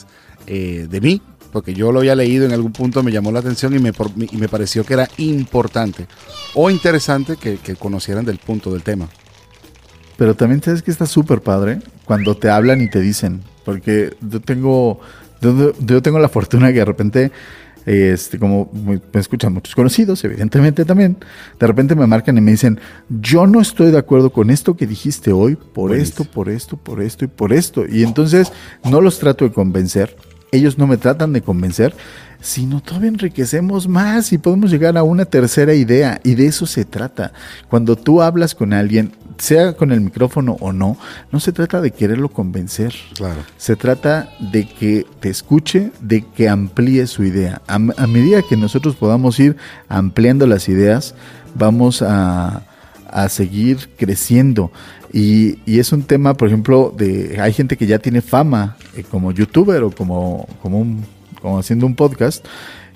[0.48, 1.22] eh, de mí,
[1.52, 3.92] porque yo lo había leído en algún punto, me llamó la atención y me,
[4.32, 6.08] y me pareció que era importante
[6.56, 9.10] o interesante que, conocieran del punto del tema.
[10.18, 14.40] Pero también sabes que está súper padre cuando te hablan y te dicen, porque yo
[14.40, 15.00] tengo,
[15.42, 17.32] yo tengo la fortuna que de repente
[17.86, 21.18] este, como me escuchan muchos conocidos, evidentemente también,
[21.60, 22.80] de repente me marcan y me dicen,
[23.10, 27.02] yo no estoy de acuerdo con esto que dijiste hoy, por esto, por esto, por
[27.02, 27.86] esto y por esto.
[27.88, 28.52] Y entonces
[28.84, 30.16] no los trato de convencer,
[30.52, 31.96] ellos no me tratan de convencer,
[32.42, 36.20] sino todavía enriquecemos más y podemos llegar a una tercera idea.
[36.24, 37.32] Y de eso se trata.
[37.70, 40.98] Cuando tú hablas con alguien, sea con el micrófono o no,
[41.32, 42.94] no se trata de quererlo convencer.
[43.16, 43.42] Claro.
[43.58, 47.62] Se trata de que te escuche, de que amplíe su idea.
[47.68, 49.56] A, a medida que nosotros podamos ir
[49.88, 51.16] ampliando las ideas,
[51.56, 52.64] vamos a,
[53.12, 54.72] a seguir creciendo.
[55.14, 59.04] Y, y, es un tema, por ejemplo, de hay gente que ya tiene fama eh,
[59.10, 61.06] como youtuber o como, como, un,
[61.42, 62.46] como haciendo un podcast.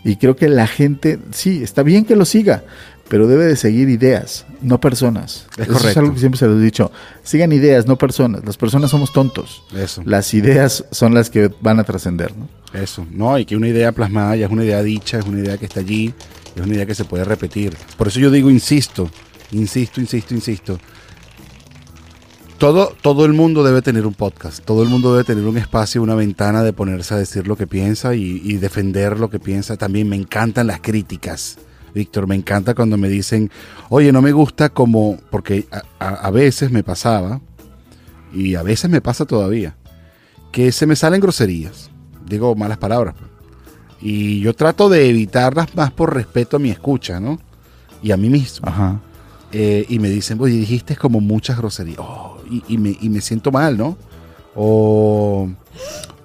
[0.04, 2.64] Y creo que la gente, sí, está bien que lo siga,
[3.10, 5.48] pero debe de seguir ideas, no personas.
[5.58, 5.90] Es Eso correcto.
[5.90, 6.92] es algo que siempre se lo he dicho.
[7.24, 8.46] Sigan ideas, no personas.
[8.46, 9.64] Las personas somos tontos.
[9.76, 10.02] Eso.
[10.06, 12.48] Las ideas son las que van a trascender, ¿no?
[12.74, 15.58] Eso, no, y que una idea plasmada ya es una idea dicha, es una idea
[15.58, 16.14] que está allí,
[16.56, 17.76] es una idea que se puede repetir.
[17.98, 19.10] Por eso yo digo, insisto,
[19.52, 20.80] insisto, insisto, insisto.
[22.58, 26.02] Todo, todo el mundo debe tener un podcast, todo el mundo debe tener un espacio,
[26.02, 29.76] una ventana de ponerse a decir lo que piensa y, y defender lo que piensa.
[29.76, 31.58] También me encantan las críticas,
[31.94, 33.52] Víctor, me encanta cuando me dicen,
[33.90, 37.42] oye, no me gusta como, porque a, a- a veces me pasaba,
[38.34, 39.76] y a veces me pasa todavía,
[40.54, 41.90] que se me salen groserías,
[42.26, 43.16] digo malas palabras.
[43.18, 43.30] pues.
[44.02, 47.38] Y yo trato de evitarlas más por respeto a mi escucha, ¿no?
[48.02, 48.68] Y a mí mismo.
[48.68, 49.02] Ajá.
[49.52, 51.98] Eh, y me dicen, oye, dijiste como muchas groserías.
[52.00, 53.98] Oh, y, me, y me siento mal, ¿no?
[54.56, 55.50] O,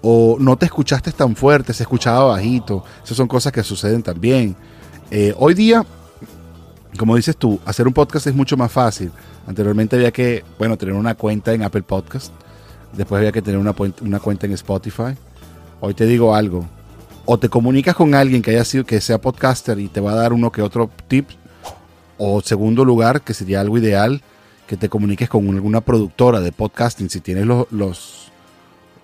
[0.02, 2.84] o no te escuchaste tan fuerte, se escuchaba bajito.
[3.04, 4.56] Esas son cosas que suceden también.
[5.10, 5.84] Eh, hoy día,
[6.96, 9.10] como dices tú, hacer un podcast es mucho más fácil.
[9.46, 12.32] Anteriormente había que, bueno, tener una cuenta en Apple Podcast.
[12.92, 15.16] Después había que tener una, una cuenta en Spotify.
[15.80, 16.66] Hoy te digo algo.
[17.24, 20.16] O te comunicas con alguien que haya sido, que sea podcaster y te va a
[20.16, 21.28] dar uno que otro tip.
[22.18, 24.22] O segundo lugar, que sería algo ideal,
[24.70, 27.10] que te comuniques con alguna productora de podcasting.
[27.10, 28.30] Si tienes los, los,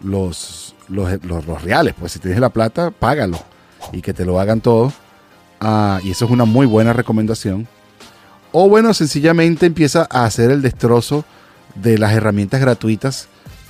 [0.01, 3.41] los, los, reales, pues si tienes la plata, págalo.
[3.91, 4.93] Y que te lo hagan todo.
[5.61, 7.67] Ah, y eso es una muy buena recomendación.
[8.53, 11.25] O bueno, sencillamente empieza a hacer el destrozo
[11.75, 13.27] de las herramientas gratuitas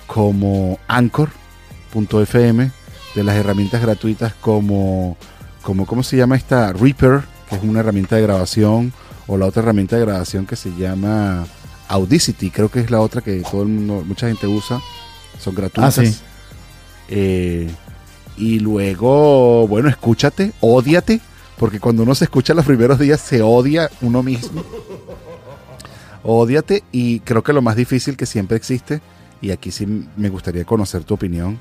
[0.07, 2.72] como Anchor.fm,
[3.14, 5.16] de las herramientas gratuitas como,
[5.62, 6.74] como, ¿cómo se llama esta?
[6.74, 8.92] Reaper, que es una herramienta de grabación,
[9.26, 11.47] o la otra herramienta de grabación que se llama
[11.89, 14.80] Audacity, creo que es la otra que todo el mundo, mucha gente usa,
[15.39, 15.99] son gratuitas.
[15.99, 16.16] Ah, sí.
[17.09, 17.70] Eh,
[18.37, 21.20] y luego, bueno, escúchate, ódiate,
[21.57, 24.62] porque cuando uno se escucha los primeros días se odia uno mismo.
[26.22, 29.01] Ódiate y creo que lo más difícil que siempre existe,
[29.41, 31.59] y aquí sí me gustaría conocer tu opinión,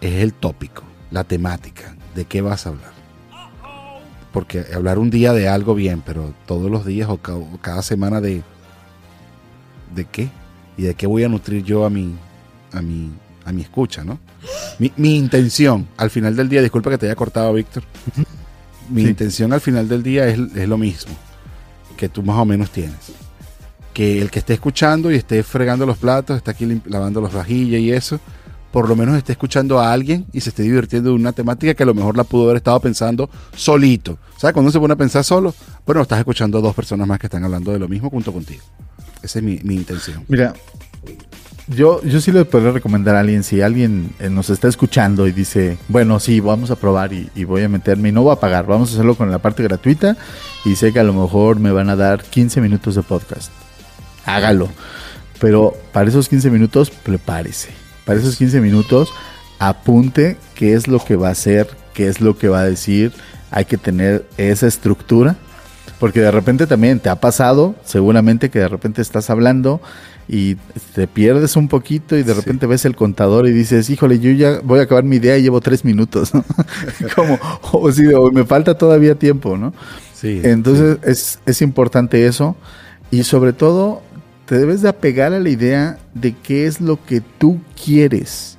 [0.00, 2.92] es el tópico, la temática, de qué vas a hablar.
[4.32, 7.18] Porque hablar un día de algo bien, pero todos los días o
[7.60, 8.42] cada semana de
[9.94, 10.28] de qué
[10.76, 12.14] y de qué voy a nutrir yo a mi
[12.72, 13.10] a mi
[13.44, 14.18] a mi escucha, ¿no?
[14.78, 17.82] Mi, mi intención al final del día, disculpa que te haya cortado, Víctor.
[18.90, 19.08] Mi Sí.
[19.08, 21.12] intención al final del día es, es lo mismo
[21.96, 23.12] que tú más o menos tienes.
[23.94, 27.80] Que el que esté escuchando y esté fregando los platos, está aquí lavando los vajillas
[27.80, 28.20] y eso,
[28.72, 31.82] por lo menos esté escuchando a alguien y se esté divirtiendo de una temática que
[31.82, 34.18] a lo mejor la pudo haber estado pensando solito.
[34.36, 34.54] ¿Sabes?
[34.54, 37.26] Cuando uno se pone a pensar solo, bueno, estás escuchando a dos personas más que
[37.26, 38.62] están hablando de lo mismo junto contigo.
[39.22, 40.24] Esa es mi, mi intención.
[40.28, 40.54] Mira,
[41.66, 45.32] yo, yo sí le podría recomendar a alguien, si alguien eh, nos está escuchando y
[45.32, 48.40] dice, bueno, sí, vamos a probar y, y voy a meterme y no voy a
[48.40, 50.16] pagar, vamos a hacerlo con la parte gratuita
[50.64, 53.52] y sé que a lo mejor me van a dar 15 minutos de podcast.
[54.24, 54.68] Hágalo.
[55.40, 57.70] Pero para esos 15 minutos, prepárese.
[58.04, 59.10] Para esos 15 minutos,
[59.58, 63.12] apunte qué es lo que va a hacer, qué es lo que va a decir.
[63.50, 65.36] Hay que tener esa estructura
[66.00, 69.80] porque de repente también te ha pasado, seguramente que de repente estás hablando
[70.28, 70.56] y
[70.94, 72.40] te pierdes un poquito y de Sí.
[72.40, 75.42] repente ves el contador y dices, híjole, yo ya voy a acabar mi idea y
[75.42, 76.34] llevo tres minutos.
[76.34, 76.44] ¿no?
[77.14, 77.38] Como,
[77.70, 79.72] o sí, o me falta todavía tiempo, ¿no?
[80.14, 80.40] Sí.
[80.42, 82.56] Entonces es, es importante eso
[83.10, 84.02] y sobre todo
[84.46, 88.56] te debes de apegar a la idea de qué es lo que tú quieres.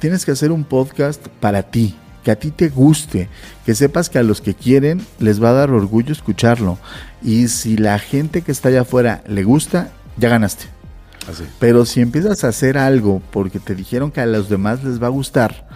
[0.00, 3.28] Tienes que hacer un podcast para ti, que a ti te guste,
[3.64, 6.78] que sepas que a los que quieren les va a dar orgullo escucharlo.
[7.22, 10.66] Y si la gente que está allá afuera le gusta, ya ganaste.
[11.30, 11.44] Así.
[11.58, 15.06] Pero si empiezas a hacer algo porque te dijeron que a los demás les va
[15.06, 15.66] a gustar,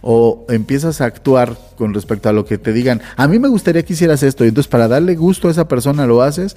[0.00, 3.84] o empiezas a actuar con respecto a lo que te digan, a mí me gustaría
[3.84, 6.56] que hicieras esto, y entonces para darle gusto a esa persona lo haces,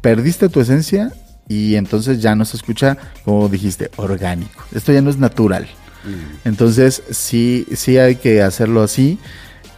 [0.00, 1.12] perdiste tu esencia
[1.48, 4.64] y entonces ya no se escucha, como dijiste, orgánico.
[4.72, 5.66] Esto ya no es natural.
[6.44, 9.18] Entonces sí, sí hay que hacerlo así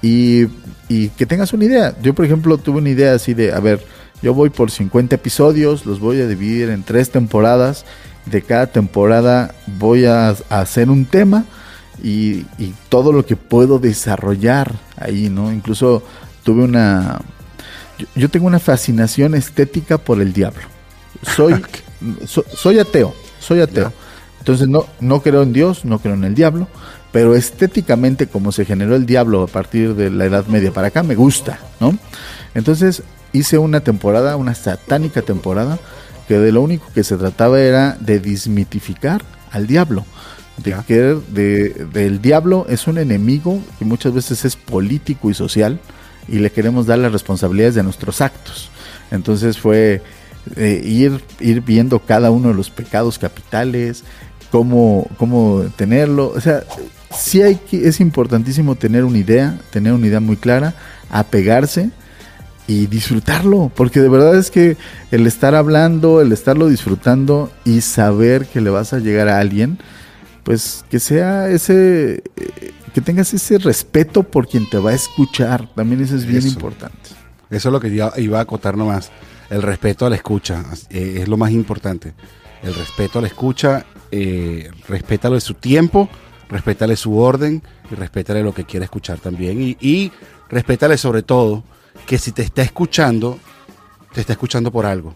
[0.02, 0.46] y,
[0.88, 1.94] y que tengas una idea.
[2.02, 3.84] Yo, por ejemplo, tuve una idea así de, a ver,
[4.22, 7.84] yo voy por 50 episodios, los voy a dividir en tres temporadas.
[8.26, 11.46] De cada temporada voy a, a hacer un tema
[12.02, 12.44] y,
[12.88, 15.52] todo lo que puedo desarrollar ahí, ¿no?
[15.52, 16.02] Incluso
[16.44, 17.20] tuve una...
[18.14, 20.62] Yo, tengo una fascinación estética por el diablo.
[21.22, 21.62] Soy,
[22.26, 23.92] soy ateo, soy ateo.
[24.40, 26.66] Entonces no, no creo en Dios, no creo en el diablo,
[27.12, 31.02] pero estéticamente como se generó el diablo a partir de la Edad Media para acá,
[31.02, 31.96] me gusta, ¿no?
[32.54, 35.78] Entonces hice una temporada, una satánica temporada,
[36.26, 39.22] que de lo único que se trataba era de desmitificar
[39.52, 40.04] al diablo
[40.62, 40.98] de que
[41.32, 45.80] de, del diablo es un enemigo que muchas veces es político y social
[46.28, 48.70] y le queremos dar las responsabilidades de nuestros actos.
[49.10, 50.02] Entonces fue
[50.56, 54.04] eh, ir, ir viendo cada uno de los pecados capitales,
[54.50, 56.32] cómo, cómo tenerlo.
[56.34, 56.64] O sea,
[57.10, 60.74] sí hay que, es importantísimo tener una idea, tener una idea muy clara,
[61.10, 61.90] apegarse
[62.66, 64.76] y disfrutarlo, porque de verdad es que
[65.10, 69.78] el estar hablando, el estarlo disfrutando y saber que le vas a llegar a alguien,
[70.44, 75.68] pues que sea ese, eh, que tengas ese respeto por quien te va a escuchar.
[75.74, 77.10] También eso es bien importante.
[77.50, 79.10] Eso es lo que yo iba a acotar nomás.
[79.50, 82.14] El respeto a la escucha eh, es lo más importante.
[82.62, 86.08] El respeto a la escucha, eh, respétalo de su tiempo,
[86.48, 89.60] respétale su orden y respétale lo que quiere escuchar también.
[89.62, 90.12] Y, y
[90.48, 91.64] respétale sobre todo
[92.06, 93.38] que si te está escuchando,
[94.12, 95.14] te está escuchando por algo.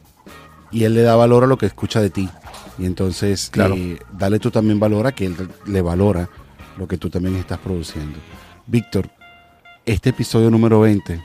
[0.71, 2.29] Y él le da valor a lo que escucha de ti.
[2.79, 3.75] Y entonces, claro.
[3.77, 5.37] Eh, dale tú también valor a que él
[5.67, 6.29] le valora
[6.77, 8.19] lo que tú también estás produciendo.
[8.67, 9.09] Víctor,
[9.85, 11.21] este episodio número 20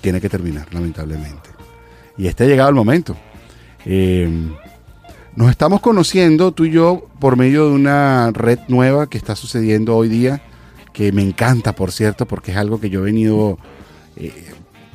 [0.00, 1.50] tiene que terminar, lamentablemente.
[2.18, 3.16] Y este ha llegado el momento.
[3.84, 4.28] Eh,
[5.36, 9.94] nos estamos conociendo tú y yo por medio de una red nueva que está sucediendo
[9.94, 10.42] hoy día,
[10.94, 13.58] que me encanta, por cierto, porque es algo que yo he venido
[14.16, 14.32] eh,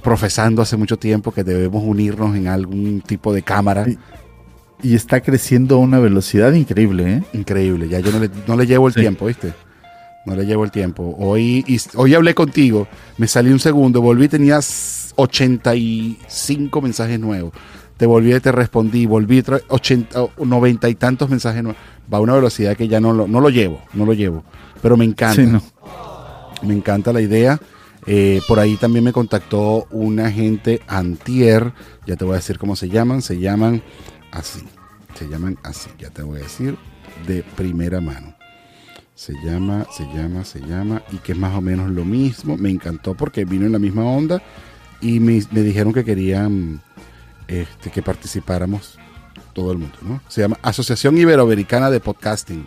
[0.01, 3.85] profesando hace mucho tiempo, que debemos unirnos en algún tipo de cámara
[4.81, 7.23] y está creciendo a una velocidad increíble, ¿eh?
[7.33, 8.11] Increíble, ya yo
[8.47, 9.53] no le, llevo el tiempo, ¿viste?
[10.25, 11.15] No le llevo el tiempo.
[11.19, 11.63] Hoy,
[11.93, 12.87] hoy hablé contigo,
[13.17, 17.53] me salí un segundo, volví, tenías 85 mensajes nuevos.
[17.97, 21.81] Te volví, te respondí, volví 80, 90 y tantos mensajes nuevos.
[22.11, 24.43] Va a una velocidad que ya no lo, no lo llevo, no lo llevo.
[24.81, 25.61] Pero me encanta.
[26.63, 27.59] Me encanta la idea.
[28.07, 31.71] Eh, por ahí también me contactó una gente antier,
[32.07, 33.83] ya te voy a decir cómo se llaman, se llaman
[34.31, 34.63] así.
[35.13, 36.77] Se llaman así, ya te voy a decir,
[37.27, 38.35] de primera mano.
[39.13, 42.57] Se llama, se llama, se llama, y que es más o menos lo mismo.
[42.57, 44.41] Me encantó porque vino en la misma onda
[44.99, 46.81] y me, dijeron que querían
[47.51, 48.97] este, que participáramos
[49.53, 50.21] todo el mundo, ¿no?
[50.27, 52.65] Se llama Asociación Iberoamericana de Podcasting.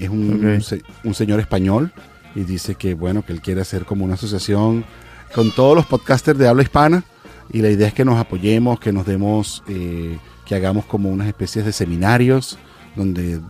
[0.00, 0.62] es un,
[1.04, 1.92] un, señor español
[2.34, 4.84] y dice que, bueno, que él quiere hacer como una asociación
[5.34, 7.04] con todos los podcasters de habla hispana
[7.50, 9.62] y la idea es que nos apoyemos, que nos demos...
[9.68, 12.58] Eh, que hagamos como unas especies de seminarios
[12.96, 13.40] donde,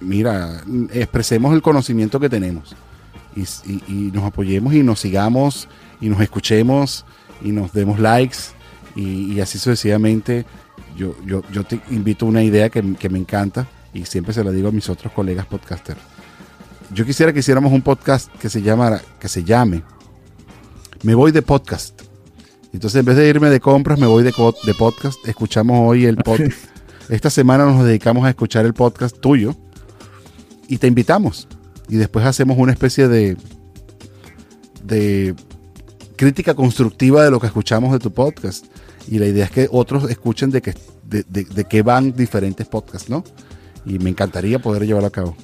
[0.00, 0.62] mira,
[0.92, 2.76] expresemos el conocimiento que tenemos
[3.34, 5.68] y, nos apoyemos y nos sigamos
[6.00, 7.04] y nos escuchemos
[7.42, 8.38] y nos demos likes
[8.94, 10.44] y, así sucesivamente.
[10.96, 14.44] Yo, yo, yo te invito a una idea que, que me encanta y siempre se
[14.44, 16.00] la digo a mis otros colegas podcasters.
[16.92, 19.82] Yo quisiera que hiciéramos un podcast que se llamara, que se llame
[21.02, 22.02] Me voy de podcast
[22.74, 24.32] entonces, en vez de irme de compras, me voy de,
[24.66, 25.16] de podcast.
[25.28, 26.58] Escuchamos hoy el podcast.
[27.08, 29.54] Esta semana nos dedicamos a escuchar el podcast tuyo
[30.66, 31.46] y te invitamos.
[31.88, 33.36] Y después hacemos una especie de,
[34.82, 35.36] de
[36.16, 38.64] crítica constructiva de lo que escuchamos de tu podcast.
[39.08, 40.74] Y la idea es que otros escuchen de, que,
[41.04, 43.24] de, qué van diferentes podcasts, ¿no?
[43.84, 45.36] Y me encantaría poder llevarlo a cabo.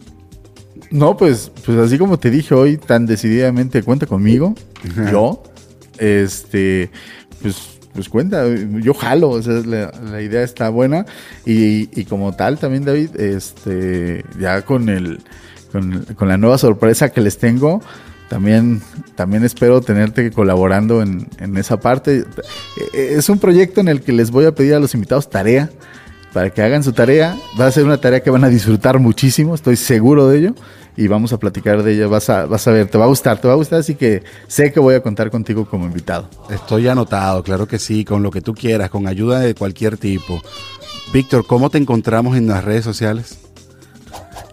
[0.90, 4.54] No, pues, pues así como te dije hoy, tan decididamente cuenta conmigo.
[5.10, 5.42] Yo,
[5.98, 6.90] este,
[7.42, 8.44] pues, pues cuenta,
[8.80, 11.06] yo jalo, o sea, la, idea está buena
[11.44, 15.20] y, como tal también David, este, ya con el,
[15.72, 17.82] con, la nueva sorpresa que les tengo,
[18.30, 18.80] también,
[19.16, 22.24] también espero tenerte colaborando en, en, esa parte.
[22.92, 25.68] Es un proyecto en el que les voy a pedir a los invitados tarea,
[26.32, 27.36] para que hagan su tarea.
[27.60, 30.54] Va a ser una tarea que van a disfrutar muchísimo, estoy seguro de ello
[30.96, 32.06] y vamos a platicar de ella.
[32.06, 34.22] Vas a, vas a ver, te va a gustar, te va a gustar, así que
[34.46, 36.30] sé que voy a contar contigo como invitado.
[36.50, 40.40] Estoy anotado, claro que sí, con lo que tú quieras, con ayuda de cualquier tipo.
[41.12, 43.49] Víctor, ¿cómo te encontramos en las redes sociales?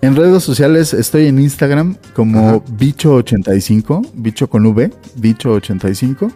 [0.01, 6.31] En redes sociales estoy en Instagram como bicho85, bicho con V, bicho85.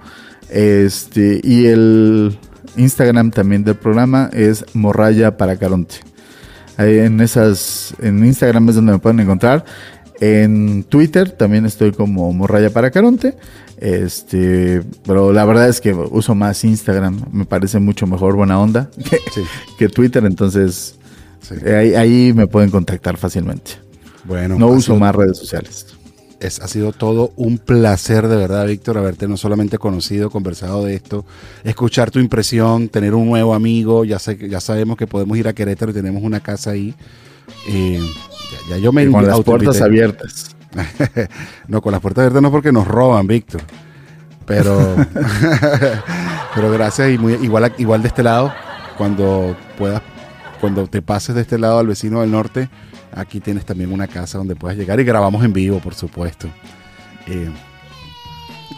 [0.49, 2.37] Este, y el
[2.75, 5.95] Instagram también del programa es morraya para caronte.
[6.77, 9.65] Ahí en esas, en Instagram es donde me pueden encontrar.
[10.21, 13.35] En Twitter también estoy como Morraya para Caronte.
[13.77, 17.25] Este, pero la verdad es que uso más Instagram.
[17.31, 18.91] Me parece mucho mejor buena onda
[19.79, 20.23] que, Twitter.
[20.25, 20.95] Entonces,
[21.97, 23.71] ahí, me pueden contactar fácilmente.
[24.23, 25.87] Bueno, no uso más redes sociales.
[26.39, 30.95] Es, ha sido todo un placer de verdad, Víctor, haberte no solamente conocido, conversado de
[30.95, 31.23] esto,
[31.63, 34.05] escuchar tu impresión, tener un nuevo amigo.
[34.05, 36.95] Ya, sé, ya sabemos que podemos ir a Querétaro y tenemos una casa ahí.
[37.67, 37.99] Eh,
[38.69, 40.55] ya, yo me con las puertas abiertas.
[41.67, 43.61] no, con las puertas abiertas no porque nos roban, Víctor.
[44.45, 44.95] Pero,
[46.55, 48.51] pero gracias y muy, igual, igual de este lado,
[48.97, 50.01] cuando puedas,
[50.61, 52.69] cuando te pases de este lado al vecino del norte,
[53.11, 56.47] aquí tienes también una casa donde puedas llegar y grabamos en vivo, por supuesto.
[57.27, 57.49] Eh,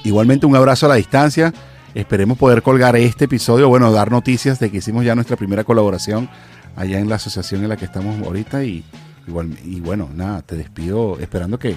[0.06, 1.54] igualmente un abrazo a la distancia.
[1.94, 6.30] Esperemos poder colgar este episodio, bueno, dar noticias de que hicimos ya nuestra primera colaboración
[6.76, 8.84] allá en la asociación en la que estamos ahorita y,
[9.28, 11.76] igual, y bueno, nada, te despido esperando que,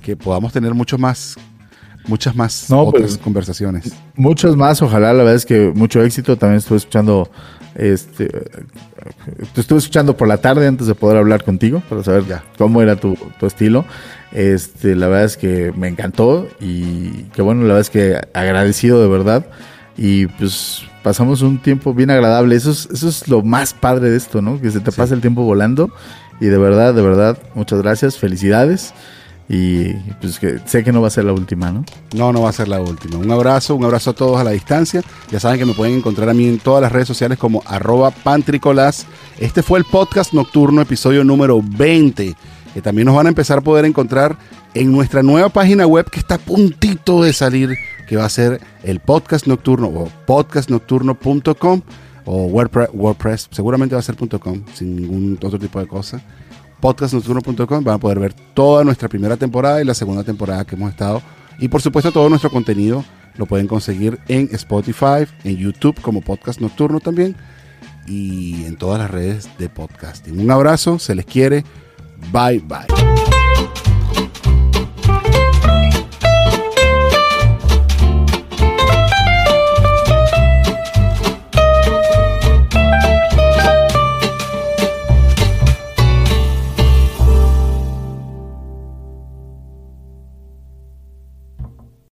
[0.00, 1.36] que podamos tener mucho más
[2.06, 3.92] muchas más otras pues, conversaciones.
[4.16, 6.36] Muchas más, ojalá, la verdad es que mucho éxito.
[6.36, 7.30] También estuve escuchando,
[7.74, 8.28] este,
[9.54, 12.44] te estuve escuchando por la tarde antes de poder hablar contigo para saber ya.
[12.58, 13.84] cómo era tu, estilo.
[14.32, 19.02] Este, la verdad es que me encantó y que bueno, la verdad es que agradecido
[19.02, 19.46] de verdad.
[19.96, 22.56] Y pues pasamos un tiempo bien agradable.
[22.56, 24.60] Eso es, eso es lo más padre de esto, ¿no?
[24.60, 25.90] Que se te pasa el tiempo volando.
[26.40, 28.94] Y de verdad, de verdad, muchas gracias, felicidades.
[29.54, 31.84] Y pues que sé que no va a ser la última, ¿no?
[32.14, 33.18] No, no va a ser la última.
[33.18, 35.02] Un abrazo, un abrazo a todos a la distancia.
[35.30, 38.10] Ya saben que me pueden encontrar a mí en todas las redes sociales como arroba
[38.12, 39.04] pantricolas.
[39.38, 42.34] Este fue el podcast nocturno, episodio número 20,
[42.72, 44.38] que también nos van a empezar a poder encontrar
[44.72, 47.76] en nuestra nueva página web que está a puntito de salir,
[48.08, 51.82] que va a ser el podcast nocturno o podcastnocturno.com
[52.24, 56.22] o WordPress, WordPress, seguramente va a ser .com, sin ningún otro tipo de cosa
[56.82, 60.90] podcastnocturno.com van a poder ver toda nuestra primera temporada y la segunda temporada que hemos
[60.90, 61.22] estado.
[61.58, 63.04] Y por supuesto todo nuestro contenido
[63.36, 67.36] lo pueden conseguir en Spotify, en YouTube como Podcast Nocturno también
[68.06, 70.40] y en todas las redes de podcasting.
[70.40, 71.64] Un abrazo, se les quiere.
[72.32, 73.41] Bye bye.